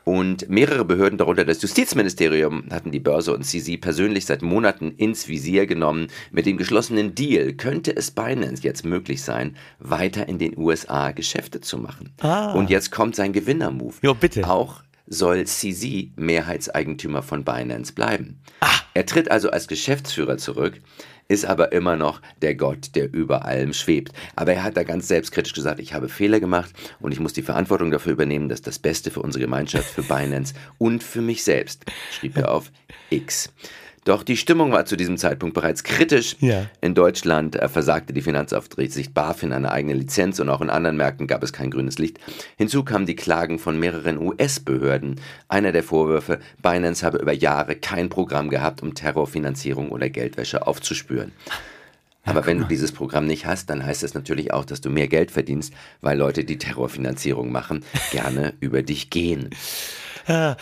Und 0.03 0.49
mehrere 0.49 0.85
Behörden, 0.85 1.17
darunter 1.17 1.45
das 1.45 1.61
Justizministerium, 1.61 2.63
hatten 2.71 2.91
die 2.91 2.99
Börse 2.99 3.33
und 3.33 3.43
CZ 3.43 3.79
persönlich 3.79 4.25
seit 4.25 4.41
Monaten 4.41 4.91
ins 4.91 5.27
Visier 5.27 5.67
genommen. 5.67 6.07
Mit 6.31 6.45
dem 6.45 6.57
geschlossenen 6.57 7.13
Deal 7.13 7.53
könnte 7.53 7.95
es 7.95 8.11
Binance 8.11 8.63
jetzt 8.63 8.85
möglich 8.85 9.21
sein, 9.21 9.55
weiter 9.79 10.27
in 10.27 10.39
den 10.39 10.57
USA 10.57 11.11
Geschäfte 11.11 11.61
zu 11.61 11.77
machen. 11.77 12.11
Und 12.55 12.69
jetzt 12.69 12.91
kommt 12.91 13.15
sein 13.15 13.33
Gewinner-Move. 13.33 13.95
Jo, 14.01 14.13
bitte. 14.15 14.49
Auch 14.49 14.81
soll 15.05 15.45
CZ 15.45 16.11
Mehrheitseigentümer 16.15 17.21
von 17.23 17.43
Binance 17.43 17.93
bleiben. 17.93 18.41
Er 18.93 19.05
tritt 19.05 19.29
also 19.31 19.49
als 19.49 19.67
Geschäftsführer 19.67 20.37
zurück, 20.37 20.81
ist 21.29 21.45
aber 21.45 21.71
immer 21.71 21.95
noch 21.95 22.21
der 22.41 22.55
Gott, 22.55 22.95
der 22.95 23.13
über 23.13 23.45
allem 23.45 23.71
schwebt. 23.71 24.11
Aber 24.35 24.53
er 24.53 24.63
hat 24.63 24.75
da 24.75 24.83
ganz 24.83 25.07
selbstkritisch 25.07 25.53
gesagt, 25.53 25.79
ich 25.79 25.93
habe 25.93 26.09
Fehler 26.09 26.39
gemacht 26.39 26.73
und 26.99 27.13
ich 27.13 27.19
muss 27.19 27.33
die 27.33 27.43
Verantwortung 27.43 27.91
dafür 27.91 28.13
übernehmen, 28.13 28.49
dass 28.49 28.61
das 28.61 28.79
Beste 28.79 29.11
für 29.11 29.21
unsere 29.21 29.43
Gemeinschaft, 29.43 29.89
für 29.89 30.03
Binance 30.03 30.55
und 30.79 31.03
für 31.03 31.21
mich 31.21 31.43
selbst, 31.43 31.85
schrieb 32.11 32.35
er 32.35 32.51
auf 32.51 32.71
X. 33.11 33.53
Doch 34.09 34.23
die 34.23 34.37
Stimmung 34.37 34.71
war 34.71 34.85
zu 34.85 34.95
diesem 34.95 35.17
Zeitpunkt 35.17 35.53
bereits 35.53 35.83
kritisch. 35.83 36.35
Ja. 36.39 36.65
In 36.81 36.95
Deutschland 36.95 37.55
äh, 37.55 37.69
versagte 37.69 38.11
die 38.11 38.23
Finanzaufsicht 38.23 39.13
BaFin 39.13 39.53
eine 39.53 39.71
eigene 39.71 39.93
Lizenz 39.93 40.39
und 40.39 40.49
auch 40.49 40.61
in 40.61 40.71
anderen 40.71 40.97
Märkten 40.97 41.27
gab 41.27 41.43
es 41.43 41.53
kein 41.53 41.69
grünes 41.69 41.99
Licht. 41.99 42.19
Hinzu 42.57 42.83
kamen 42.83 43.05
die 43.05 43.15
Klagen 43.15 43.59
von 43.59 43.79
mehreren 43.79 44.17
US-Behörden. 44.17 45.21
Einer 45.47 45.71
der 45.71 45.83
Vorwürfe, 45.83 46.39
Binance 46.63 47.05
habe 47.05 47.19
über 47.19 47.33
Jahre 47.33 47.75
kein 47.75 48.09
Programm 48.09 48.49
gehabt, 48.49 48.81
um 48.81 48.95
Terrorfinanzierung 48.95 49.89
oder 49.89 50.09
Geldwäsche 50.09 50.65
aufzuspüren. 50.65 51.31
Aber 52.23 52.47
wenn 52.47 52.57
du 52.57 52.65
dieses 52.65 52.91
Programm 52.91 53.27
nicht 53.27 53.45
hast, 53.45 53.69
dann 53.69 53.85
heißt 53.85 54.01
das 54.01 54.15
natürlich 54.15 54.51
auch, 54.51 54.65
dass 54.65 54.81
du 54.81 54.89
mehr 54.89 55.07
Geld 55.07 55.29
verdienst, 55.29 55.71
weil 56.01 56.17
Leute, 56.17 56.45
die 56.45 56.57
Terrorfinanzierung 56.57 57.51
machen, 57.51 57.85
gerne 58.11 58.55
über 58.59 58.81
dich 58.81 59.11
gehen. 59.11 59.51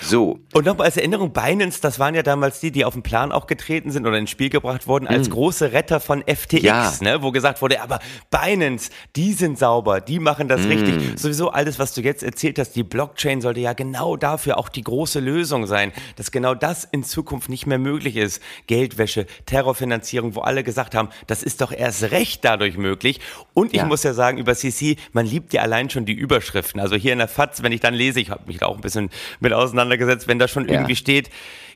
So, 0.01 0.39
Und 0.53 0.65
nochmal 0.65 0.85
als 0.87 0.95
Erinnerung, 0.97 1.33
Binance, 1.33 1.81
das 1.81 1.99
waren 1.99 2.15
ja 2.15 2.23
damals 2.23 2.59
die, 2.61 2.71
die 2.71 2.85
auf 2.85 2.93
den 2.93 3.03
Plan 3.03 3.31
auch 3.33 3.47
getreten 3.47 3.91
sind 3.91 4.07
oder 4.07 4.17
ins 4.17 4.29
Spiel 4.29 4.49
gebracht 4.49 4.87
wurden 4.87 5.07
als 5.07 5.29
große 5.29 5.73
Retter 5.73 5.99
von 5.99 6.23
FTX. 6.25 6.63
Ja. 6.63 6.93
ne, 7.01 7.21
wo 7.21 7.31
gesagt 7.31 7.61
wurde, 7.61 7.81
aber 7.81 7.99
Binance, 8.31 8.89
die 9.17 9.33
sind 9.33 9.59
sauber, 9.59 9.99
die 9.99 10.19
machen 10.19 10.47
das 10.47 10.61
Mm. 10.61 10.67
richtig. 10.69 11.19
Sowieso 11.19 11.49
alles, 11.49 11.79
was 11.79 11.93
du 11.93 12.01
jetzt 12.01 12.23
erzählt 12.23 12.59
hast, 12.59 12.75
die 12.77 12.83
Blockchain 12.83 13.41
sollte 13.41 13.59
ja 13.59 13.73
genau 13.73 14.15
dafür 14.15 14.57
auch 14.57 14.69
die 14.69 14.83
große 14.83 15.19
Lösung 15.19 15.67
sein, 15.67 15.91
dass 16.15 16.31
genau 16.31 16.55
das 16.55 16.85
in 16.85 17.03
Zukunft 17.03 17.49
nicht 17.49 17.67
mehr 17.67 17.77
möglich 17.79 18.15
ist. 18.15 18.41
Geldwäsche, 18.67 19.25
Terrorfinanzierung, 19.45 20.35
wo 20.35 20.41
alle 20.41 20.63
gesagt 20.63 20.95
haben, 20.95 21.09
das 21.27 21.43
ist 21.43 21.59
doch 21.61 21.71
erst 21.73 22.11
recht 22.11 22.45
dadurch 22.45 22.77
möglich. 22.77 23.19
Und 23.53 23.73
ich 23.73 23.79
Ja. 23.79 23.85
muss 23.85 24.03
ja 24.03 24.13
sagen, 24.13 24.37
über 24.37 24.55
CC, 24.55 24.95
man 25.11 25.25
liebt 25.25 25.51
ja 25.51 25.61
allein 25.61 25.89
schon 25.89 26.05
die 26.05 26.13
Überschriften. 26.13 26.79
Also 26.79 26.95
hier 26.95 27.11
in 27.13 27.19
der 27.19 27.27
FAZ, 27.27 27.63
wenn 27.63 27.71
ich 27.73 27.81
dann 27.81 27.93
lese, 27.93 28.19
ich 28.19 28.29
habe 28.29 28.43
mich 28.47 28.57
da 28.59 28.67
auch 28.67 28.75
ein 28.75 28.81
bisschen 28.81 29.09
mit 29.39 29.51
auseinandergesetzt, 29.57 30.27
wenn 30.27 30.39
da 30.39 30.47
schon 30.47 30.67
Ja. 30.67 30.75
irgendwie 30.75 30.95
steht, 30.95 31.29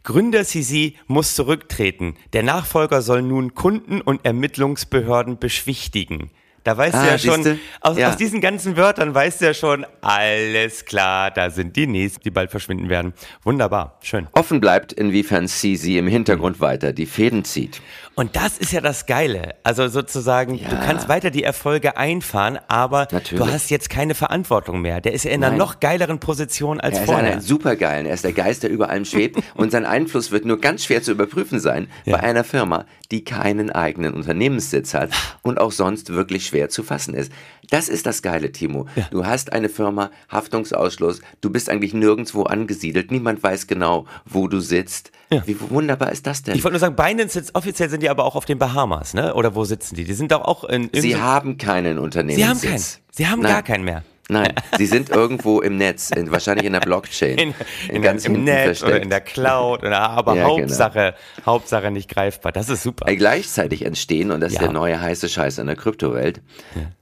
Gründer 0.03 0.43
CC 0.43 0.95
muss 1.07 1.35
zurücktreten. 1.35 2.15
Der 2.33 2.43
Nachfolger 2.43 3.01
soll 3.01 3.21
nun 3.21 3.53
Kunden 3.53 4.01
und 4.01 4.25
Ermittlungsbehörden 4.25 5.37
beschwichtigen. 5.37 6.31
Da 6.63 6.77
weißt 6.77 6.93
du 6.93 6.99
Ah, 6.99 7.05
ja 7.07 7.17
schon, 7.17 7.59
aus, 7.81 7.97
Ja. 7.97 8.09
aus 8.09 8.17
diesen 8.17 8.39
ganzen 8.39 8.77
Wörtern 8.77 9.15
weißt 9.15 9.41
du 9.41 9.45
ja 9.45 9.53
schon, 9.55 9.85
alles 10.01 10.85
klar, 10.85 11.31
da 11.31 11.49
sind 11.49 11.75
die 11.75 11.87
nächsten, 11.87 12.21
die 12.21 12.29
bald 12.29 12.51
verschwinden 12.51 12.87
werden. 12.89 13.13
Wunderbar, 13.43 13.97
schön. 14.01 14.27
offen 14.33 14.59
bleibt, 14.59 14.93
inwiefern 14.93 15.47
CZ 15.47 15.85
im 15.97 16.07
Hintergrund 16.07 16.59
weiter 16.59 16.93
die 16.93 17.05
Fäden 17.07 17.43
zieht. 17.45 17.81
Und 18.13 18.35
das 18.35 18.57
ist 18.59 18.73
ja 18.73 18.81
das 18.81 19.05
Geile. 19.07 19.55
Also 19.63 19.87
sozusagen, 19.87 20.57
du 20.59 20.75
kannst 20.85 21.09
weiter 21.09 21.31
die 21.31 21.43
Erfolge 21.43 21.97
einfahren, 21.97 22.59
aber 22.67 23.07
Natürlich. 23.11 23.43
du 23.43 23.51
hast 23.51 23.71
jetzt 23.71 23.89
keine 23.89 24.13
Verantwortung 24.13 24.81
mehr. 24.81 25.01
Der 25.01 25.13
ist 25.13 25.23
ja 25.23 25.31
in 25.31 25.41
einer 25.43 25.51
Nein. 25.51 25.57
noch 25.57 25.79
geileren 25.79 26.19
Position 26.19 26.79
als 26.79 26.97
Er 26.97 27.03
ist 27.03 27.09
einer 27.09 27.19
vorher. 27.19 27.41
supergeilen, 27.41 28.05
er 28.05 28.13
ist 28.13 28.23
der 28.23 28.33
Geist, 28.33 28.63
der 28.63 28.69
über 28.69 28.89
allem 28.89 29.05
schwebt 29.05 29.41
und 29.55 29.71
sein 29.71 29.85
Einfluss 29.85 30.29
wird 30.29 30.45
nur 30.45 30.59
ganz 30.59 30.83
schwer 30.85 31.01
zu 31.01 31.11
überprüfen 31.11 31.59
sein 31.59 31.87
bei 32.05 32.19
einer 32.19 32.43
Firma, 32.43 32.85
die 33.11 33.23
keinen 33.23 33.69
eigenen 33.69 34.13
Unternehmenssitz 34.13 34.93
hat 34.93 35.11
und 35.41 35.59
auch 35.59 35.71
sonst 35.71 36.09
wirklich 36.13 36.45
schwer 36.47 36.69
zu 36.69 36.83
fassen 36.83 37.13
ist. 37.13 37.31
Das 37.69 37.89
ist 37.89 38.05
das 38.05 38.21
Geile, 38.21 38.51
Timo. 38.51 38.87
Ja. 38.95 39.07
Du 39.11 39.25
hast 39.25 39.53
eine 39.53 39.69
Firma, 39.69 40.09
Haftungsausschluss, 40.29 41.21
du 41.41 41.49
bist 41.49 41.69
eigentlich 41.69 41.93
nirgendwo 41.93 42.43
angesiedelt, 42.43 43.11
niemand 43.11 43.43
weiß 43.43 43.67
genau, 43.67 44.05
wo 44.25 44.47
du 44.47 44.59
sitzt. 44.59 45.11
Ja. 45.31 45.43
Wie 45.45 45.57
wunderbar 45.69 46.11
ist 46.11 46.27
das 46.27 46.43
denn? 46.43 46.55
Ich 46.55 46.63
wollte 46.63 46.73
nur 46.73 46.79
sagen, 46.79 46.95
Binance 46.95 47.33
sitzt, 47.33 47.55
offiziell 47.55 47.89
sind 47.89 48.03
die 48.03 48.09
aber 48.09 48.25
auch 48.25 48.35
auf 48.35 48.45
den 48.45 48.57
Bahamas, 48.57 49.13
ne? 49.13 49.33
Oder 49.33 49.55
wo 49.55 49.63
sitzen 49.63 49.95
die? 49.95 50.03
Die 50.03 50.13
sind 50.13 50.31
doch 50.31 50.41
auch 50.41 50.63
in 50.63 50.89
Sie 50.93 51.15
haben 51.15 51.57
keinen 51.57 51.97
Sie 51.97 52.01
Unternehmenssitz. 52.01 52.47
haben 52.49 52.61
keinen. 52.61 52.83
Sie 53.11 53.27
haben 53.27 53.41
Nein. 53.41 53.51
gar 53.51 53.63
keinen 53.63 53.83
mehr. 53.83 54.03
Nein, 54.29 54.53
sie 54.77 54.85
sind 54.85 55.09
irgendwo 55.09 55.59
im 55.59 55.75
Netz, 55.77 56.09
in, 56.11 56.31
wahrscheinlich 56.31 56.65
in 56.65 56.71
der 56.73 56.79
Blockchain. 56.79 57.37
In, 57.37 57.53
in 57.89 58.01
ganz 58.01 58.23
der, 58.23 58.31
Im 58.33 58.43
Netz 58.45 58.81
oder 58.81 58.91
versteckt. 58.91 59.03
in 59.03 59.09
der 59.09 59.21
Cloud, 59.21 59.79
oder, 59.83 59.99
aber 60.09 60.35
Ja, 60.35 60.43
genau. 60.47 60.59
Hauptsache, 60.59 61.15
Hauptsache 61.45 61.91
nicht 61.91 62.09
greifbar. 62.09 62.51
Das 62.53 62.69
ist 62.69 62.83
super. 62.83 63.07
Äh, 63.09 63.17
Gleichzeitig 63.17 63.83
entstehen, 63.85 64.31
und 64.31 64.39
das 64.39 64.53
ist 64.53 64.59
Ja. 64.59 64.67
der 64.67 64.71
neue 64.73 65.01
heiße 65.01 65.27
Scheiß 65.27 65.57
in 65.57 65.67
der 65.67 65.75
Kryptowelt, 65.75 66.41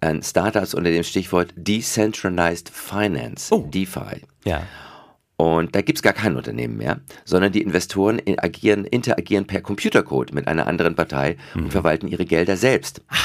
äh, 0.02 0.22
Startups 0.24 0.74
unter 0.74 0.90
dem 0.90 1.04
Stichwort 1.04 1.54
Decentralized 1.56 2.70
Finance, 2.70 3.54
Oh. 3.54 3.68
DeFi. 3.70 4.24
Ja. 4.46 4.64
Und 5.36 5.74
da 5.76 5.82
gibt's 5.82 6.02
gar 6.02 6.14
kein 6.14 6.36
Unternehmen 6.36 6.78
mehr, 6.78 7.00
sondern 7.26 7.52
die 7.52 7.62
Investoren 7.62 8.20
in- 8.20 8.40
agieren, 8.40 8.84
interagieren 8.86 9.46
per 9.48 9.62
Computercode 9.62 10.34
mit 10.34 10.48
einer 10.48 10.68
anderen 10.68 10.96
Partei 10.96 11.38
Mhm. 11.54 11.64
und 11.66 11.72
verwalten 11.72 12.08
ihre 12.08 12.26
Gelder 12.26 12.58
selbst. 12.58 13.02
Ah. 13.08 13.16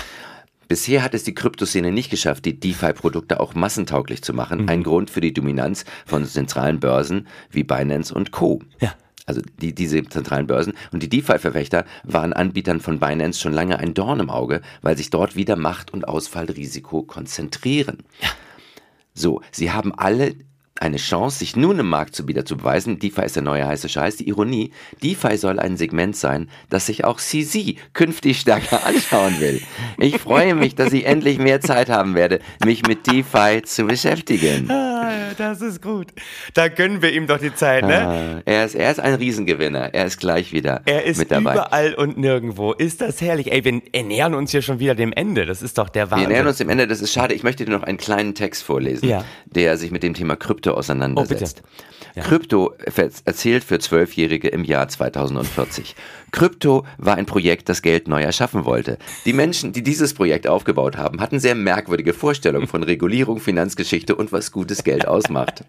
Bisher 0.69 1.03
hat 1.03 1.15
es 1.15 1.25
die 1.25 1.35
Kryptoszene 1.35 1.93
nicht 1.93 2.11
geschafft, 2.11 2.45
die 2.45 2.59
DeFi-Produkte 2.59 3.41
auch 3.41 3.55
massentauglich 3.55 4.23
zu 4.23 4.33
machen. 4.33 4.63
Mhm. 4.63 4.69
Ein 4.69 4.83
Grund 4.83 5.11
für 5.11 5.21
die 5.21 5.33
Dominanz 5.33 5.85
von 6.07 6.25
zentralen 6.25 6.81
Börsen 6.81 7.27
wie 7.51 7.65
Binance 7.65 8.15
und 8.15 8.31
Co. 8.31 8.61
Ja. 8.81 8.95
Also 9.27 9.41
die, 9.61 9.75
diese 9.75 10.03
zentralen 10.05 10.47
Börsen. 10.47 10.75
Und 10.93 11.03
die 11.03 11.09
DeFi-Verfechter 11.09 11.85
waren 12.05 12.33
Anbietern 12.33 12.81
von 12.81 13.01
Binance 13.01 13.41
schon 13.41 13.53
lange 13.55 13.79
ein 13.79 13.95
Dorn 13.95 14.21
im 14.21 14.31
Auge, 14.31 14.61
weil 14.83 14.97
sich 14.97 15.11
dort 15.11 15.35
wieder 15.35 15.57
Macht- 15.57 15.93
und 15.93 16.07
Ausfallrisiko 16.07 17.03
konzentrieren. 17.03 18.05
So, 19.15 19.41
sie 19.51 19.71
haben 19.71 19.95
alle 19.95 20.35
eine 20.81 20.97
Chance, 20.97 21.39
sich 21.39 21.57
nun 21.57 21.79
im 21.79 21.89
Markt 21.89 22.17
zu 22.17 22.27
wieder 22.27 22.45
zu 22.45 22.57
beweisen. 22.57 22.99
DeFi 22.99 23.23
ist 23.23 23.37
der 23.37 23.43
neue 23.43 23.67
heiße 23.67 23.89
Scheiß. 23.89 24.17
Die 24.17 24.29
Ironie, 24.29 24.73
DeFi 25.03 25.37
soll 25.37 25.59
ein 25.59 25.77
Segment 25.77 26.17
sein, 26.17 26.49
das 26.69 26.87
sich 26.87 27.05
auch 27.05 27.21
CZ 27.21 27.77
künftig 27.93 28.41
stärker 28.41 28.85
anschauen 28.87 29.41
will. 29.41 29.63
Ich 29.99 30.19
freue 30.19 30.55
mich, 30.55 30.75
dass 30.75 30.93
ich 30.93 31.07
endlich 31.07 31.39
mehr 31.39 31.61
Zeit 31.61 31.89
haben 31.89 32.15
werde, 32.15 32.41
mich 32.65 32.87
mit 32.87 33.07
DeFi 33.07 33.63
zu 33.65 33.85
beschäftigen. 33.85 34.69
Ah, 35.05 35.35
das 35.37 35.61
ist 35.61 35.83
gut. 35.83 36.09
Da 36.55 36.69
gönnen 36.69 37.03
wir 37.03 37.13
ihm 37.13 37.27
doch 37.27 37.39
die 37.39 37.55
Zeit, 37.55 37.85
ne? 37.87 38.07
Ah, 38.07 38.43
Er 38.45 38.65
ist, 38.65 38.75
er 38.75 38.91
ist 38.91 39.01
ein 39.01 39.15
Riesengewinner. 39.15 39.93
Er 39.95 40.07
ist 40.07 40.19
gleich 40.19 40.53
wieder 40.53 40.83
Er 40.87 41.05
ist 41.05 41.19
mit 41.19 41.31
dabei. 41.31 41.53
überall 41.53 41.95
und 41.95 42.17
nirgendwo. 42.19 42.73
Ist 42.73 43.01
das 43.01 43.21
herrlich. 43.21 43.53
Ey, 43.53 43.65
wir 43.65 43.81
ernähren 43.93 44.35
uns 44.35 44.51
hier 44.51 44.63
schon 44.63 44.79
wieder 44.81 44.95
dem 44.95 45.13
Ende. 45.13 45.47
Das 45.47 45.63
ist 45.63 45.79
doch 45.79 45.89
der 45.89 46.07
Wir 46.07 46.11
Wahnsinn. 46.13 46.29
nähern 46.31 46.47
uns 46.47 46.59
dem 46.59 46.69
Ende, 46.69 46.87
das 46.87 47.01
ist 47.01 47.13
schade. 47.13 47.35
Ich 47.35 47.43
möchte 47.43 47.65
dir 47.65 47.73
noch 47.73 47.83
einen 47.83 47.99
kleinen 47.99 48.35
Text 48.35 48.63
vorlesen, 48.63 49.09
Ja. 49.09 49.25
der 49.47 49.77
sich 49.77 49.91
mit 49.91 50.03
dem 50.03 50.15
Thema 50.15 50.37
Krypto 50.37 50.73
auseinandersetzt. 50.73 51.63
Ja. 52.15 52.23
Krypto 52.23 52.73
erzählt 53.25 53.65
für 53.65 53.81
Zwölfjährige 53.81 54.47
im 54.49 54.63
Jahr 54.63 54.87
2040. 54.89 55.97
Krypto 56.35 56.85
war 56.99 57.15
ein 57.15 57.27
Projekt, 57.27 57.69
das 57.69 57.81
Geld 57.81 58.09
neu 58.09 58.21
erschaffen 58.21 58.65
wollte. 58.65 58.99
Die 59.25 59.33
Menschen, 59.33 59.73
die 59.73 59.85
dieses 59.85 60.15
Projekt 60.15 60.49
aufgebaut 60.49 60.97
haben, 60.97 61.21
hatten 61.21 61.39
sehr 61.39 61.55
merkwürdige 61.55 62.13
Vorstellungen 62.13 62.67
von 62.67 62.83
Regulierung, 62.83 63.39
Finanzgeschichte 63.39 64.17
und 64.17 64.33
was 64.33 64.51
gutes 64.51 64.83
Geld 64.83 65.07
ausmacht. 65.07 65.65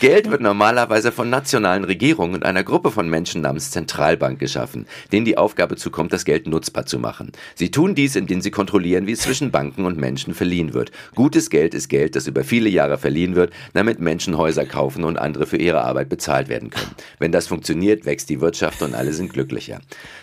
Geld 0.00 0.30
wird 0.30 0.40
normalerweise 0.40 1.12
von 1.12 1.28
nationalen 1.28 1.84
Regierungen 1.84 2.34
und 2.34 2.46
einer 2.46 2.64
Gruppe 2.64 2.90
von 2.90 3.10
Menschen 3.10 3.42
namens 3.42 3.70
Zentralbank 3.70 4.38
geschaffen, 4.38 4.86
denen 5.12 5.26
die 5.26 5.36
Aufgabe 5.36 5.76
zukommt, 5.76 6.14
das 6.14 6.24
Geld 6.24 6.46
nutzbar 6.46 6.86
zu 6.86 6.98
machen. 6.98 7.32
Sie 7.54 7.70
tun 7.70 7.94
dies, 7.94 8.16
indem 8.16 8.40
sie 8.40 8.50
kontrollieren, 8.50 9.06
wie 9.06 9.12
es 9.12 9.20
zwischen 9.20 9.50
Banken 9.50 9.84
und 9.84 9.98
Menschen 9.98 10.32
verliehen 10.32 10.72
wird. 10.72 10.92
Gutes 11.14 11.50
Geld 11.50 11.74
ist 11.74 11.88
Geld, 11.88 12.16
das 12.16 12.26
über 12.26 12.42
viele 12.42 12.70
Jahre 12.70 12.96
verliehen 12.96 13.34
wird, 13.34 13.52
damit 13.74 14.00
Menschen 14.00 14.38
Häuser 14.38 14.64
kaufen 14.64 15.04
und 15.04 15.18
andere 15.18 15.46
für 15.46 15.58
ihre 15.58 15.82
Arbeit 15.82 16.08
bezahlt 16.08 16.48
werden 16.48 16.70
können. 16.70 16.94
Wenn 17.18 17.32
das 17.32 17.46
funktioniert, 17.46 18.06
wächst 18.06 18.30
die 18.30 18.40
Wirtschaft 18.40 18.80
und 18.80 18.94
alle 18.94 19.12
sind 19.12 19.30
glücklicher. 19.30 19.73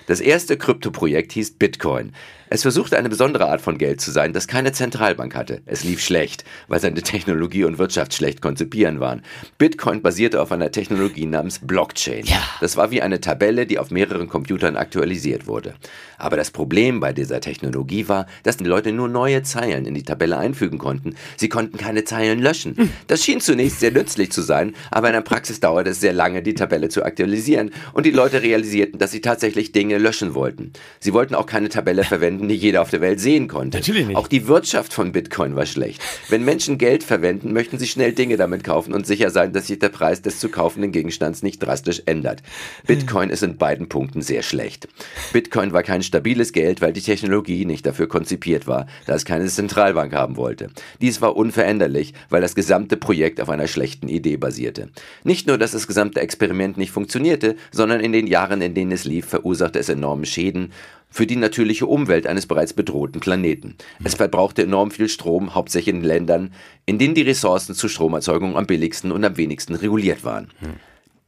Das 0.07 0.19
erste 0.19 0.57
Kryptoprojekt 0.57 1.31
hieß 1.33 1.57
Bitcoin. 1.57 2.13
Es 2.53 2.63
versuchte 2.63 2.97
eine 2.97 3.07
besondere 3.07 3.47
Art 3.47 3.61
von 3.61 3.77
Geld 3.77 4.01
zu 4.01 4.11
sein, 4.11 4.33
das 4.33 4.45
keine 4.45 4.73
Zentralbank 4.73 5.35
hatte. 5.35 5.61
Es 5.65 5.85
lief 5.85 6.01
schlecht, 6.01 6.43
weil 6.67 6.81
seine 6.81 7.01
Technologie 7.01 7.63
und 7.63 7.77
Wirtschaft 7.77 8.13
schlecht 8.13 8.41
konzipieren 8.41 8.99
waren. 8.99 9.21
Bitcoin 9.57 10.01
basierte 10.01 10.41
auf 10.41 10.51
einer 10.51 10.69
Technologie 10.69 11.27
namens 11.27 11.59
Blockchain. 11.59 12.25
Ja. 12.25 12.43
Das 12.59 12.75
war 12.75 12.91
wie 12.91 13.01
eine 13.01 13.21
Tabelle, 13.21 13.65
die 13.65 13.79
auf 13.79 13.89
mehreren 13.89 14.27
Computern 14.27 14.75
aktualisiert 14.75 15.47
wurde. 15.47 15.75
Aber 16.17 16.35
das 16.35 16.51
Problem 16.51 16.99
bei 16.99 17.13
dieser 17.13 17.39
Technologie 17.39 18.09
war, 18.09 18.27
dass 18.43 18.57
die 18.57 18.65
Leute 18.65 18.91
nur 18.91 19.07
neue 19.07 19.43
Zeilen 19.43 19.85
in 19.85 19.93
die 19.93 20.03
Tabelle 20.03 20.37
einfügen 20.37 20.77
konnten. 20.77 21.15
Sie 21.37 21.47
konnten 21.47 21.77
keine 21.77 22.03
Zeilen 22.03 22.39
löschen. 22.39 22.91
Das 23.07 23.23
schien 23.23 23.39
zunächst 23.39 23.79
sehr 23.79 23.91
nützlich 23.91 24.31
zu 24.31 24.41
sein, 24.41 24.75
aber 24.91 25.07
in 25.07 25.13
der 25.13 25.21
Praxis 25.21 25.61
dauerte 25.61 25.91
es 25.91 26.01
sehr 26.01 26.13
lange, 26.13 26.43
die 26.43 26.53
Tabelle 26.53 26.89
zu 26.89 27.03
aktualisieren 27.03 27.71
und 27.93 28.05
die 28.05 28.11
Leute 28.11 28.41
realisierten, 28.41 28.99
dass 28.99 29.11
sie 29.11 29.21
tatsächlich 29.21 29.40
Dinge 29.41 29.97
löschen 29.97 30.35
wollten. 30.35 30.73
Sie 30.99 31.13
wollten 31.13 31.35
auch 31.35 31.45
keine 31.45 31.69
Tabelle 31.69 32.03
verwenden, 32.03 32.47
die 32.47 32.55
jeder 32.55 32.81
auf 32.81 32.89
der 32.89 33.01
Welt 33.01 33.19
sehen 33.19 33.47
konnte. 33.47 33.79
Natürlich 33.79 34.07
nicht. 34.07 34.17
Auch 34.17 34.27
die 34.27 34.47
Wirtschaft 34.47 34.93
von 34.93 35.11
Bitcoin 35.11 35.55
war 35.55 35.65
schlecht. 35.65 36.01
Wenn 36.29 36.45
Menschen 36.45 36.77
Geld 36.77 37.03
verwenden, 37.03 37.53
möchten 37.53 37.79
sie 37.79 37.87
schnell 37.87 38.13
Dinge 38.13 38.37
damit 38.37 38.63
kaufen 38.63 38.93
und 38.93 39.07
sicher 39.07 39.29
sein, 39.29 39.53
dass 39.53 39.67
sich 39.67 39.79
der 39.79 39.89
Preis 39.89 40.21
des 40.21 40.39
zu 40.39 40.49
kaufenden 40.49 40.91
Gegenstands 40.91 41.43
nicht 41.43 41.59
drastisch 41.59 42.03
ändert. 42.05 42.43
Bitcoin 42.85 43.29
ist 43.29 43.43
in 43.43 43.57
beiden 43.57 43.89
Punkten 43.89 44.21
sehr 44.21 44.43
schlecht. 44.43 44.87
Bitcoin 45.33 45.73
war 45.73 45.83
kein 45.83 46.03
stabiles 46.03 46.53
Geld, 46.53 46.81
weil 46.81 46.93
die 46.93 47.01
Technologie 47.01 47.65
nicht 47.65 47.85
dafür 47.85 48.07
konzipiert 48.07 48.67
war, 48.67 48.87
da 49.05 49.15
es 49.15 49.25
keine 49.25 49.47
Zentralbank 49.47 50.13
haben 50.13 50.37
wollte. 50.37 50.69
Dies 51.01 51.21
war 51.21 51.35
unveränderlich, 51.35 52.13
weil 52.29 52.41
das 52.41 52.55
gesamte 52.55 52.97
Projekt 52.97 53.41
auf 53.41 53.49
einer 53.49 53.67
schlechten 53.67 54.07
Idee 54.07 54.37
basierte. 54.37 54.89
Nicht 55.23 55.47
nur, 55.47 55.57
dass 55.57 55.71
das 55.71 55.87
gesamte 55.87 56.21
Experiment 56.21 56.77
nicht 56.77 56.91
funktionierte, 56.91 57.55
sondern 57.71 57.99
in 57.99 58.11
den 58.11 58.27
Jahren, 58.27 58.61
in 58.61 58.73
denen 58.73 58.91
es 58.91 59.05
lief, 59.05 59.25
verursachte 59.31 59.79
es 59.79 59.89
enorme 59.89 60.27
Schäden 60.27 60.71
für 61.09 61.25
die 61.25 61.35
natürliche 61.35 61.87
Umwelt 61.87 62.27
eines 62.27 62.45
bereits 62.45 62.73
bedrohten 62.73 63.19
Planeten. 63.19 63.75
Es 64.03 64.15
verbrauchte 64.15 64.63
enorm 64.63 64.91
viel 64.91 65.09
Strom, 65.09 65.55
hauptsächlich 65.55 65.95
in 65.95 66.03
Ländern, 66.03 66.53
in 66.85 66.99
denen 66.99 67.15
die 67.15 67.23
Ressourcen 67.23 67.75
zur 67.75 67.89
Stromerzeugung 67.89 68.55
am 68.55 68.67
billigsten 68.67 69.11
und 69.11 69.25
am 69.25 69.37
wenigsten 69.37 69.75
reguliert 69.75 70.23
waren. 70.23 70.49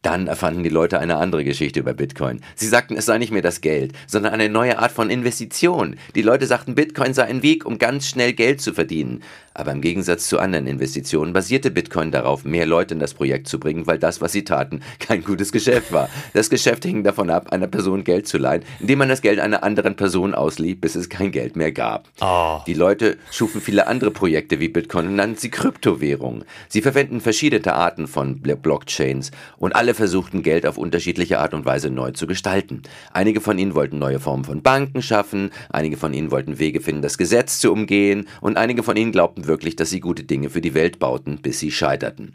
Dann 0.04 0.28
erfanden 0.28 0.64
die 0.64 0.70
Leute 0.70 1.00
eine 1.00 1.16
andere 1.16 1.46
Geschichte 1.46 1.80
über 1.80 1.94
Bitcoin. 1.94 2.42
Sie 2.56 2.68
sagten, 2.68 2.98
es 2.98 3.06
sei 3.06 3.18
nicht 3.18 3.32
mehr 3.32 3.42
das 3.42 3.62
Geld, 3.62 3.94
sondern 4.06 4.34
eine 4.34 4.50
neue 4.50 4.78
Art 4.78 4.92
von 4.92 5.10
Investition. 5.10 5.96
Die 6.14 6.22
Leute 6.22 6.46
sagten, 6.46 6.76
Bitcoin 6.76 7.14
sei 7.14 7.24
ein 7.24 7.42
Weg, 7.42 7.66
um 7.66 7.78
ganz 7.78 8.08
schnell 8.10 8.34
Geld 8.34 8.60
zu 8.60 8.74
verdienen. 8.74 9.24
Aber 9.54 9.72
im 9.72 9.82
Gegensatz 9.82 10.28
zu 10.28 10.40
anderen 10.40 10.68
Investitionen 10.68 11.34
basierte 11.34 11.72
Bitcoin 11.72 12.12
darauf, 12.12 12.44
mehr 12.44 12.66
Leute 12.66 12.94
in 12.94 13.00
das 13.00 13.14
Projekt 13.14 13.48
zu 13.48 13.60
bringen, 13.60 13.86
weil 13.86 14.00
das, 14.00 14.20
was 14.22 14.32
sie 14.32 14.44
taten, 14.44 14.82
kein 15.00 15.24
gutes 15.24 15.52
Geschäft 15.52 15.92
war. 15.92 16.10
Das 16.34 16.50
Geschäft 16.50 16.86
hing 16.86 17.04
davon 17.04 17.30
ab, 17.30 17.52
einer 17.52 17.68
Person 17.68 18.04
Geld 18.04 18.28
zu 18.28 18.38
leihen, 18.38 18.64
indem 18.80 19.00
man 19.00 19.10
das 19.10 19.22
Geld 19.22 19.40
einer 19.40 19.64
anderen 19.64 19.96
Person 19.96 20.34
auslieh, 20.34 20.76
bis 20.76 20.96
es 20.96 21.10
kein 21.10 21.32
Geld 21.32 21.56
mehr 21.56 21.72
gab. 21.72 22.08
Oh. 22.22 22.60
Die 22.66 22.74
Leute 22.74 23.18
schufen 23.32 23.62
viele 23.62 23.88
andere 23.88 24.12
Projekte 24.12 24.60
wie 24.60 24.70
Bitcoin 24.70 25.08
und 25.08 25.16
nannten 25.16 25.38
sie 25.38 25.50
Kryptowährungen. 25.50 26.46
Sie 26.68 26.82
verwenden 26.82 27.22
verschiedene 27.22 27.74
Arten 27.74 28.08
von 28.08 28.42
Bl- 28.42 28.56
Blockchains 28.56 29.32
und 29.58 29.76
alle 29.76 29.94
versuchten 29.94 30.42
Geld 30.42 30.66
auf 30.66 30.78
unterschiedliche 30.78 31.40
Art 31.40 31.54
und 31.54 31.66
Weise 31.66 31.90
neu 31.90 32.12
zu 32.12 32.26
gestalten. 32.26 32.82
Einige 33.12 33.42
von 33.42 33.58
ihnen 33.60 33.76
wollten 33.76 34.00
neue 34.00 34.20
Formen 34.20 34.46
von 34.46 34.62
Banken 34.62 35.02
schaffen, 35.02 35.52
einige 35.70 35.98
von 35.98 36.14
ihnen 36.14 36.32
wollten 36.32 36.60
Wege 36.60 36.82
finden, 36.82 37.02
das 37.02 37.18
Gesetz 37.18 37.60
zu 37.60 37.72
umgehen 37.72 38.28
und 38.42 38.58
einige 38.58 38.82
von 38.84 38.98
ihnen 38.98 39.12
glaubten 39.12 39.43
wirklich, 39.48 39.76
dass 39.76 39.90
sie 39.90 40.00
gute 40.00 40.24
Dinge 40.24 40.50
für 40.50 40.62
die 40.62 40.74
Welt 40.74 41.00
bauten, 41.00 41.40
bis 41.42 41.60
sie 41.60 41.72
scheiterten. 41.72 42.34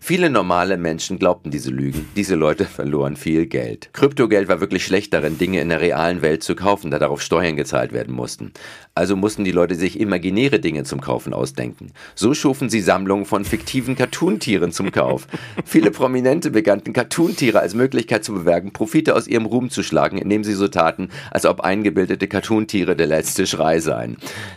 Viele 0.00 0.30
normale 0.30 0.76
Menschen 0.76 1.18
glaubten 1.18 1.50
diese 1.50 1.70
Lügen. 1.70 2.08
Diese 2.16 2.34
Leute 2.34 2.64
verloren 2.80 3.16
viel 3.16 3.46
Geld. 3.46 3.90
Kryptogeld 3.92 4.48
war 4.48 4.60
wirklich 4.60 4.84
schlecht 4.84 5.12
darin, 5.12 5.38
Dinge 5.38 5.60
in 5.60 5.68
der 5.68 5.80
realen 5.80 6.22
Welt 6.22 6.42
zu 6.42 6.54
kaufen, 6.54 6.90
da 6.90 6.98
darauf 6.98 7.22
Steuern 7.22 7.56
gezahlt 7.56 7.92
werden 7.92 8.14
mussten. 8.14 8.52
Also 8.94 9.16
mussten 9.16 9.44
die 9.44 9.52
Leute 9.52 9.74
sich 9.74 10.00
imaginäre 10.00 10.60
Dinge 10.60 10.84
zum 10.84 11.00
Kaufen 11.00 11.32
ausdenken. 11.32 11.92
So 12.14 12.34
schufen 12.34 12.68
sie 12.68 12.80
Sammlungen 12.80 13.24
von 13.24 13.44
fiktiven 13.44 13.96
Cartoontieren 13.96 14.72
zum 14.72 14.90
Kauf. 14.90 15.26
Viele 15.64 15.90
Prominente 15.90 16.50
begannen 16.50 16.92
Cartoontiere 16.92 17.60
als 17.60 17.74
Möglichkeit 17.74 18.24
zu 18.24 18.34
bewerben, 18.34 18.72
Profite 18.72 19.14
aus 19.14 19.26
ihrem 19.26 19.46
Ruhm 19.46 19.70
zu 19.70 19.82
schlagen, 19.82 20.18
indem 20.18 20.44
sie 20.44 20.54
so 20.54 20.68
taten, 20.68 21.08
als 21.30 21.46
ob 21.46 21.60
eingebildete 21.60 22.28
Cartoontiere 22.28 22.96
der 22.96 23.06
letzte 23.06 23.46
Schrei 23.46 23.80
seien. 23.80 24.16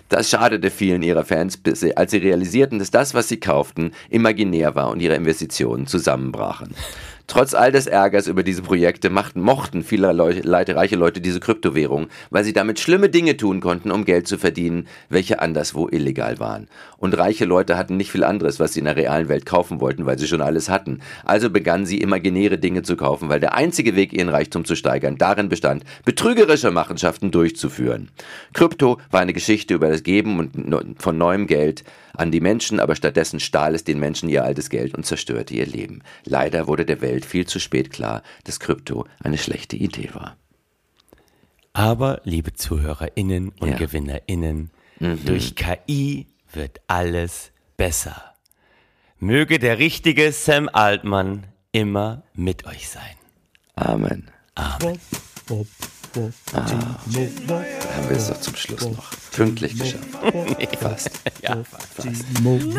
Das 0.09 0.29
schadete 0.29 0.69
vielen 0.69 1.03
ihrer 1.03 1.25
Fans, 1.25 1.57
bis 1.57 1.79
sie, 1.79 1.92
als 1.97 2.11
sie 2.11 2.17
realisierten, 2.17 2.79
dass 2.79 2.91
das, 2.91 3.13
was 3.13 3.27
sie 3.29 3.39
kauften, 3.39 3.91
imaginär 4.09 4.75
war 4.75 4.89
und 4.89 5.01
ihre 5.01 5.15
Investitionen 5.15 5.87
zusammenbrachen. 5.87 6.73
Trotz 7.27 7.53
all 7.53 7.71
des 7.71 7.87
Ärgers 7.87 8.27
über 8.27 8.43
diese 8.43 8.61
Projekte 8.61 9.09
machten, 9.09 9.41
mochten 9.41 9.83
viele 9.83 10.11
Leute, 10.11 10.75
reiche 10.75 10.97
Leute 10.97 11.21
diese 11.21 11.39
Kryptowährung, 11.39 12.07
weil 12.29 12.43
sie 12.43 12.51
damit 12.51 12.79
schlimme 12.79 13.09
Dinge 13.09 13.37
tun 13.37 13.61
konnten, 13.61 13.91
um 13.91 14.03
Geld 14.03 14.27
zu 14.27 14.37
verdienen, 14.37 14.87
welche 15.09 15.39
anderswo 15.39 15.87
illegal 15.87 16.39
waren. 16.39 16.67
Und 16.97 17.17
reiche 17.17 17.45
Leute 17.45 17.77
hatten 17.77 17.95
nicht 17.95 18.11
viel 18.11 18.25
anderes, 18.25 18.59
was 18.59 18.73
sie 18.73 18.79
in 18.79 18.85
der 18.85 18.97
realen 18.97 19.29
Welt 19.29 19.45
kaufen 19.45 19.79
wollten, 19.79 20.05
weil 20.05 20.19
sie 20.19 20.27
schon 20.27 20.41
alles 20.41 20.69
hatten. 20.69 20.99
Also 21.23 21.49
begannen 21.49 21.85
sie 21.85 21.99
imaginäre 21.99 22.57
Dinge 22.57 22.83
zu 22.83 22.97
kaufen, 22.97 23.29
weil 23.29 23.39
der 23.39 23.55
einzige 23.55 23.95
Weg, 23.95 24.11
ihren 24.13 24.29
Reichtum 24.29 24.65
zu 24.65 24.75
steigern, 24.75 25.17
darin 25.17 25.47
bestand, 25.47 25.83
betrügerische 26.03 26.71
Machenschaften 26.71 27.31
durchzuführen. 27.31 28.09
Krypto 28.53 28.99
war 29.11 29.21
eine 29.21 29.33
Geschichte 29.33 29.73
über 29.73 29.89
das 29.89 30.03
Geben 30.03 30.95
von 30.99 31.17
neuem 31.17 31.47
Geld 31.47 31.83
an 32.15 32.31
die 32.31 32.41
Menschen, 32.41 32.79
aber 32.79 32.95
stattdessen 32.95 33.39
stahl 33.39 33.75
es 33.75 33.83
den 33.83 33.99
Menschen 33.99 34.29
ihr 34.29 34.43
altes 34.43 34.69
Geld 34.69 34.93
und 34.93 35.05
zerstörte 35.05 35.53
ihr 35.53 35.65
Leben. 35.65 36.01
Leider 36.25 36.67
wurde 36.67 36.85
der 36.85 37.01
Welt 37.01 37.25
viel 37.25 37.47
zu 37.47 37.59
spät 37.59 37.91
klar, 37.91 38.23
dass 38.43 38.59
Krypto 38.59 39.05
eine 39.23 39.37
schlechte 39.37 39.75
Idee 39.75 40.09
war. 40.13 40.37
Aber, 41.73 42.21
liebe 42.23 42.53
ZuhörerInnen 42.53 43.49
und 43.59 43.69
ja. 43.69 43.77
GewinnerInnen, 43.77 44.69
mhm. 44.99 45.25
durch 45.25 45.55
KI 45.55 46.27
wird 46.51 46.81
alles 46.87 47.51
besser. 47.77 48.35
Möge 49.17 49.57
der 49.57 49.79
richtige 49.79 50.31
Sam 50.31 50.69
Altmann 50.71 51.45
immer 51.71 52.23
mit 52.35 52.65
euch 52.67 52.89
sein. 52.89 53.15
Amen. 53.75 54.29
Amen. 54.53 54.99
Ah, 56.53 56.59
haben 56.59 58.09
wir 58.09 58.17
es 58.17 58.27
doch 58.27 58.39
zum 58.39 58.55
Schluss 58.55 58.81
noch 58.81 59.11
pünktlich 59.31 59.77
geschafft. 59.77 60.05
Fast. 60.79 61.11
Ja, 61.41 61.63
fast. 61.63 62.07
Nur 62.41 62.59
für 62.59 62.73